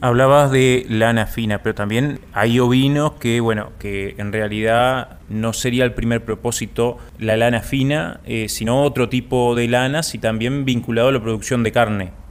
Hablabas 0.00 0.50
de 0.50 0.85
lana 0.88 1.27
fina, 1.27 1.62
pero 1.62 1.74
también 1.74 2.20
hay 2.33 2.59
ovinos 2.59 3.12
que, 3.12 3.40
bueno, 3.40 3.70
que 3.79 4.16
en 4.18 4.33
realidad 4.33 5.18
no 5.29 5.53
sería 5.53 5.85
el 5.85 5.94
primer 5.94 6.24
propósito 6.24 6.98
la 7.18 7.37
lana 7.37 7.61
fina, 7.61 8.20
eh, 8.27 8.50
sino 8.50 8.83
otro 8.83 9.09
tipo 9.09 9.55
de 9.55 9.68
lanas 9.68 10.14
y 10.14 10.18
también 10.18 10.64
vinculado 10.64 11.09
a 11.09 11.12
la 11.12 11.22
producción 11.22 11.62
de 11.62 11.72
carne. 11.72 12.24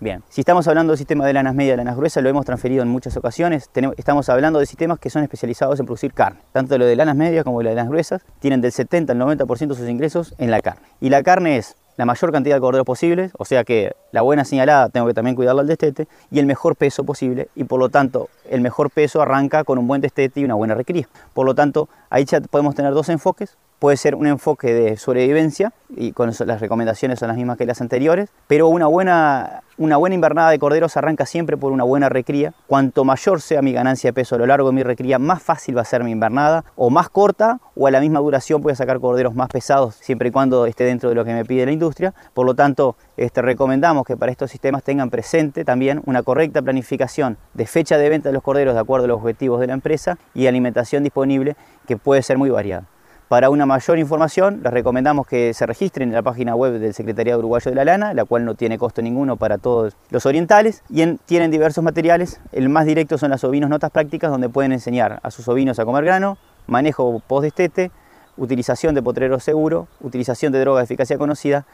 Bien, 0.00 0.22
si 0.28 0.42
estamos 0.42 0.68
hablando 0.68 0.92
del 0.92 0.98
sistema 0.98 1.26
de 1.26 1.32
lanas 1.32 1.56
medias 1.56 1.74
y 1.74 1.76
lanas 1.78 1.96
gruesas, 1.96 2.22
lo 2.22 2.28
hemos 2.28 2.46
transferido 2.46 2.84
en 2.84 2.88
muchas 2.88 3.16
ocasiones. 3.16 3.68
estamos 3.96 4.28
hablando 4.28 4.60
de 4.60 4.66
sistemas 4.66 5.00
que 5.00 5.10
son 5.10 5.24
especializados 5.24 5.80
en 5.80 5.86
producir 5.86 6.12
carne. 6.12 6.38
Tanto 6.52 6.78
lo 6.78 6.86
de 6.86 6.94
lanas 6.94 7.16
medias 7.16 7.42
como 7.42 7.62
lo 7.62 7.68
de 7.68 7.74
lanas 7.74 7.90
gruesas 7.90 8.22
tienen 8.38 8.60
del 8.60 8.70
70 8.70 9.12
al 9.12 9.18
90% 9.18 9.66
de 9.66 9.74
sus 9.74 9.88
ingresos 9.88 10.36
en 10.38 10.52
la 10.52 10.60
carne. 10.60 10.82
Y 11.00 11.08
la 11.08 11.24
carne 11.24 11.56
es 11.56 11.74
la 11.96 12.04
mayor 12.04 12.30
cantidad 12.30 12.54
de 12.54 12.60
corderos 12.60 12.86
posibles, 12.86 13.32
o 13.38 13.44
sea 13.44 13.64
que 13.64 13.96
la 14.12 14.22
buena 14.22 14.44
señalada 14.44 14.88
tengo 14.88 15.06
que 15.06 15.14
también 15.14 15.36
cuidarla 15.36 15.62
al 15.62 15.66
destete, 15.66 16.08
y 16.30 16.38
el 16.38 16.46
mejor 16.46 16.76
peso 16.76 17.04
posible, 17.04 17.48
y 17.54 17.64
por 17.64 17.78
lo 17.78 17.88
tanto 17.88 18.28
el 18.48 18.60
mejor 18.60 18.90
peso 18.90 19.20
arranca 19.20 19.64
con 19.64 19.78
un 19.78 19.86
buen 19.86 20.00
destete 20.00 20.40
y 20.40 20.44
una 20.44 20.54
buena 20.54 20.74
recría. 20.74 21.08
Por 21.34 21.46
lo 21.46 21.54
tanto, 21.54 21.88
ahí 22.10 22.24
ya 22.24 22.40
podemos 22.40 22.74
tener 22.74 22.92
dos 22.94 23.08
enfoques, 23.08 23.56
puede 23.78 23.96
ser 23.96 24.14
un 24.14 24.26
enfoque 24.26 24.74
de 24.74 24.96
sobrevivencia, 24.96 25.72
y 25.96 26.12
con 26.12 26.28
eso 26.28 26.44
las 26.44 26.60
recomendaciones 26.60 27.18
son 27.18 27.28
las 27.28 27.36
mismas 27.36 27.56
que 27.56 27.64
las 27.64 27.80
anteriores, 27.80 28.28
pero 28.46 28.68
una 28.68 28.86
buena, 28.86 29.62
una 29.78 29.96
buena 29.96 30.14
invernada 30.14 30.50
de 30.50 30.58
corderos 30.58 30.96
arranca 30.96 31.24
siempre 31.26 31.56
por 31.56 31.72
una 31.72 31.84
buena 31.84 32.08
recría. 32.08 32.52
Cuanto 32.66 33.04
mayor 33.04 33.40
sea 33.40 33.62
mi 33.62 33.72
ganancia 33.72 34.08
de 34.08 34.12
peso 34.14 34.34
a 34.34 34.38
lo 34.38 34.46
largo 34.46 34.68
de 34.68 34.74
mi 34.74 34.82
recría, 34.82 35.18
más 35.18 35.42
fácil 35.42 35.76
va 35.76 35.82
a 35.82 35.84
ser 35.84 36.02
mi 36.02 36.10
invernada, 36.10 36.64
o 36.76 36.90
más 36.90 37.08
corta, 37.08 37.60
o 37.76 37.86
a 37.86 37.90
la 37.90 38.00
misma 38.00 38.18
duración 38.18 38.60
voy 38.60 38.72
a 38.72 38.74
sacar 38.74 38.98
corderos 38.98 39.34
más 39.34 39.48
pesados, 39.48 39.94
siempre 39.94 40.28
y 40.28 40.32
cuando 40.32 40.66
esté 40.66 40.84
dentro 40.84 41.08
de 41.08 41.14
lo 41.14 41.24
que 41.24 41.32
me 41.32 41.44
pide 41.44 41.64
la 41.64 41.72
industria. 41.72 42.12
Por 42.34 42.46
lo 42.46 42.54
tanto, 42.54 42.96
este, 43.16 43.40
recomendamos 43.42 43.97
que 44.06 44.16
para 44.16 44.32
estos 44.32 44.50
sistemas 44.50 44.82
tengan 44.82 45.10
presente 45.10 45.64
también 45.64 46.02
una 46.06 46.22
correcta 46.22 46.62
planificación 46.62 47.36
de 47.54 47.66
fecha 47.66 47.98
de 47.98 48.08
venta 48.08 48.28
de 48.28 48.32
los 48.32 48.42
corderos 48.42 48.74
de 48.74 48.80
acuerdo 48.80 49.04
a 49.04 49.08
los 49.08 49.18
objetivos 49.18 49.60
de 49.60 49.66
la 49.66 49.74
empresa 49.74 50.18
y 50.34 50.46
alimentación 50.46 51.02
disponible 51.02 51.56
que 51.86 51.96
puede 51.96 52.22
ser 52.22 52.38
muy 52.38 52.50
variada. 52.50 52.84
Para 53.28 53.50
una 53.50 53.66
mayor 53.66 53.98
información, 53.98 54.60
les 54.62 54.72
recomendamos 54.72 55.26
que 55.26 55.52
se 55.52 55.66
registren 55.66 56.08
en 56.08 56.14
la 56.14 56.22
página 56.22 56.54
web 56.54 56.78
del 56.78 56.94
Secretariado 56.94 57.40
Uruguayo 57.40 57.70
de 57.70 57.74
la 57.74 57.84
Lana, 57.84 58.14
la 58.14 58.24
cual 58.24 58.46
no 58.46 58.54
tiene 58.54 58.78
costo 58.78 59.02
ninguno 59.02 59.36
para 59.36 59.58
todos 59.58 59.94
los 60.08 60.24
orientales, 60.24 60.82
y 60.88 61.04
tienen 61.26 61.50
diversos 61.50 61.84
materiales. 61.84 62.40
El 62.52 62.70
más 62.70 62.86
directo 62.86 63.18
son 63.18 63.28
las 63.28 63.44
ovinos 63.44 63.68
notas 63.68 63.90
prácticas, 63.90 64.30
donde 64.30 64.48
pueden 64.48 64.72
enseñar 64.72 65.20
a 65.22 65.30
sus 65.30 65.46
ovinos 65.46 65.78
a 65.78 65.84
comer 65.84 66.06
grano, 66.06 66.38
manejo 66.66 67.20
post-destete, 67.26 67.90
utilización 68.38 68.94
de 68.94 69.02
potrero 69.02 69.38
seguro, 69.40 69.88
utilización 70.00 70.50
de 70.50 70.60
droga 70.60 70.78
de 70.78 70.84
eficacia 70.84 71.18
conocida 71.18 71.66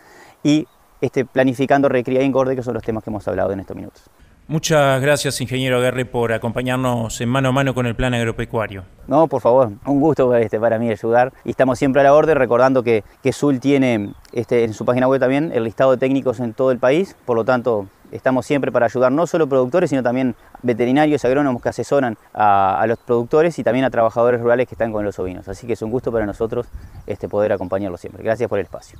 y 0.43 0.67
este, 1.05 1.27
planificando 1.27 1.88
recría 1.88 2.23
y 2.23 2.25
engorde, 2.25 2.57
que 2.57 2.62
son 2.62 2.73
los 2.73 2.83
temas 2.83 3.05
que 3.05 3.11
hemos 3.11 3.29
hablado 3.29 3.53
en 3.53 3.61
estos 3.61 3.77
minutos. 3.77 4.05
Muchas 4.47 5.01
gracias, 5.01 5.40
ingeniero 5.40 5.79
Aguerre, 5.79 6.05
por 6.05 6.33
acompañarnos 6.33 7.21
en 7.21 7.29
mano 7.29 7.49
a 7.49 7.53
mano 7.53 7.75
con 7.75 7.87
el 7.87 7.95
plan 7.95 8.12
agropecuario. 8.14 8.85
No, 9.07 9.27
por 9.27 9.40
favor, 9.40 9.73
un 9.87 10.01
gusto 10.01 10.35
este, 10.35 10.59
para 10.59 10.79
mí 10.79 10.90
ayudar. 10.90 11.33
Y 11.45 11.51
estamos 11.51 11.79
siempre 11.79 12.01
a 12.01 12.05
la 12.05 12.14
orden, 12.14 12.37
recordando 12.37 12.83
que, 12.83 13.05
que 13.23 13.33
SUL 13.33 13.61
tiene 13.61 14.14
este, 14.33 14.64
en 14.64 14.73
su 14.73 14.85
página 14.85 15.09
web 15.09 15.21
también 15.21 15.51
el 15.55 15.64
listado 15.64 15.93
de 15.93 15.99
técnicos 15.99 16.40
en 16.40 16.53
todo 16.55 16.71
el 16.71 16.79
país, 16.79 17.17
por 17.25 17.37
lo 17.37 17.45
tanto 17.45 17.87
estamos 18.12 18.47
siempre 18.47 18.71
para 18.71 18.87
ayudar 18.87 19.12
no 19.12 19.27
solo 19.27 19.49
productores, 19.49 19.90
sino 19.90 20.03
también 20.03 20.37
veterinarios, 20.62 21.25
agrónomos 21.25 21.62
que 21.62 21.71
asesoran 21.71 22.17
a, 22.33 22.85
los 22.87 22.99
productores 22.99 23.59
y 23.59 23.64
también 23.64 23.85
a 23.85 23.90
trabajadores 23.90 24.40
rurales 24.40 24.69
que 24.69 24.75
están 24.75 24.93
con 24.93 25.05
los 25.05 25.19
ovinos. 25.19 25.49
Así 25.49 25.67
que 25.67 25.73
es 25.73 25.83
un 25.83 25.90
gusto 25.90 26.12
para 26.12 26.25
nosotros 26.27 26.67
este, 27.07 27.29
poder 27.29 27.53
acompañarlos 27.53 28.01
siempre. 28.01 28.23
Gracias 28.23 28.49
por 28.49 28.59
el 28.59 28.64
espacio. 28.64 28.99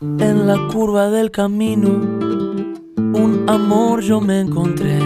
En 0.00 0.46
la 0.46 0.56
curva 0.72 1.10
del 1.10 1.30
camino 1.30 1.88
un 1.88 3.44
amor 3.46 4.00
yo 4.00 4.18
me 4.18 4.40
encontré. 4.40 4.98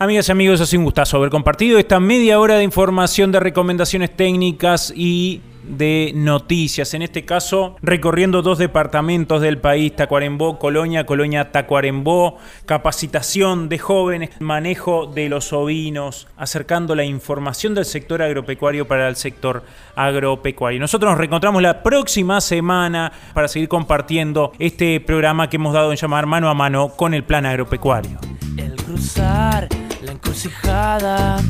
Amigas 0.00 0.28
y 0.28 0.32
amigos, 0.32 0.60
ha 0.60 0.66
sido 0.66 0.80
un 0.80 0.86
gustazo 0.86 1.16
haber 1.18 1.30
compartido 1.30 1.78
esta 1.78 2.00
media 2.00 2.40
hora 2.40 2.56
de 2.56 2.64
información 2.64 3.30
de 3.30 3.38
recomendaciones 3.38 4.16
técnicas 4.16 4.92
y 4.96 5.42
de 5.62 6.12
noticias, 6.14 6.94
en 6.94 7.02
este 7.02 7.24
caso 7.24 7.76
recorriendo 7.82 8.42
dos 8.42 8.58
departamentos 8.58 9.40
del 9.40 9.58
país, 9.58 9.94
Tacuarembó, 9.94 10.58
Colonia, 10.58 11.06
Colonia, 11.06 11.52
Tacuarembó, 11.52 12.38
capacitación 12.66 13.68
de 13.68 13.78
jóvenes, 13.78 14.30
manejo 14.40 15.06
de 15.06 15.28
los 15.28 15.52
ovinos, 15.52 16.28
acercando 16.36 16.94
la 16.94 17.04
información 17.04 17.74
del 17.74 17.84
sector 17.84 18.22
agropecuario 18.22 18.86
para 18.86 19.08
el 19.08 19.16
sector 19.16 19.62
agropecuario. 19.96 20.80
Nosotros 20.80 21.10
nos 21.10 21.18
reencontramos 21.18 21.62
la 21.62 21.82
próxima 21.82 22.40
semana 22.40 23.12
para 23.34 23.48
seguir 23.48 23.68
compartiendo 23.68 24.52
este 24.58 25.00
programa 25.00 25.48
que 25.48 25.56
hemos 25.56 25.72
dado 25.72 25.90
en 25.90 25.96
llamar 25.96 26.26
mano 26.26 26.48
a 26.48 26.54
mano 26.54 26.90
con 26.96 27.14
el 27.14 27.24
plan 27.24 27.46
agropecuario. 27.46 28.18
El 28.56 28.74
cruzar 28.76 29.68
la 30.02 30.12
encrucijada 30.12 31.40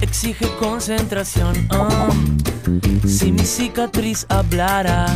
exige 0.00 0.48
concentración. 0.58 1.54
ah. 1.70 2.08
Si 3.06 3.32
mi 3.32 3.44
cicatriz 3.44 4.26
hablara, 4.28 5.06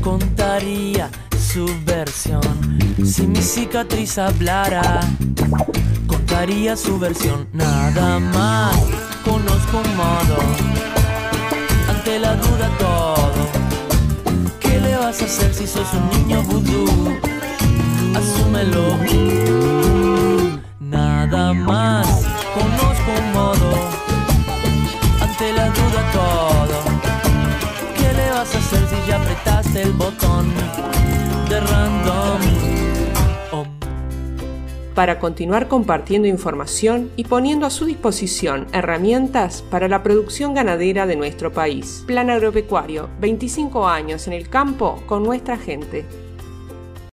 contaría 0.00 1.10
su 1.52 1.66
versión. 1.84 2.40
Si 3.04 3.26
mi 3.26 3.42
cicatriz 3.42 4.18
hablara, 4.18 5.00
contaría 6.06 6.76
su 6.76 6.98
versión. 6.98 7.48
Nada 7.52 8.18
más 8.18 8.76
conozco 9.24 9.82
un 9.84 9.96
modo. 9.96 10.38
Ante 11.88 12.18
la 12.18 12.34
duda 12.36 12.70
todo. 12.78 13.32
¿Qué 14.60 14.80
le 14.80 14.96
vas 14.96 15.20
a 15.20 15.24
hacer 15.24 15.54
si 15.54 15.66
sos 15.66 15.88
un 15.92 16.08
niño 16.18 16.42
vudú? 16.44 17.18
Asúmelo. 18.16 18.98
Nada 20.80 21.52
más 21.52 22.31
modo. 23.32 23.72
Ante 25.20 25.52
la 25.52 25.66
duda 25.66 26.10
todo. 26.12 26.76
¿Qué 27.96 28.12
le 28.12 28.30
vas 28.30 28.54
a 28.54 28.58
hacer 28.58 28.80
si 28.88 29.10
ya 29.10 29.16
apretaste 29.16 29.82
el 29.82 29.92
botón 29.92 30.52
de 31.48 31.60
random? 31.60 32.40
Oh. 33.52 33.66
para 34.94 35.18
continuar 35.18 35.68
compartiendo 35.68 36.28
información 36.28 37.10
y 37.16 37.24
poniendo 37.24 37.66
a 37.66 37.70
su 37.70 37.86
disposición 37.86 38.66
herramientas 38.72 39.62
para 39.70 39.88
la 39.88 40.02
producción 40.02 40.54
ganadera 40.54 41.06
de 41.06 41.16
nuestro 41.16 41.52
país. 41.52 42.04
Plan 42.06 42.30
Agropecuario, 42.30 43.08
25 43.20 43.88
años 43.88 44.26
en 44.26 44.34
el 44.34 44.48
campo 44.48 45.02
con 45.06 45.22
nuestra 45.22 45.56
gente. 45.56 46.06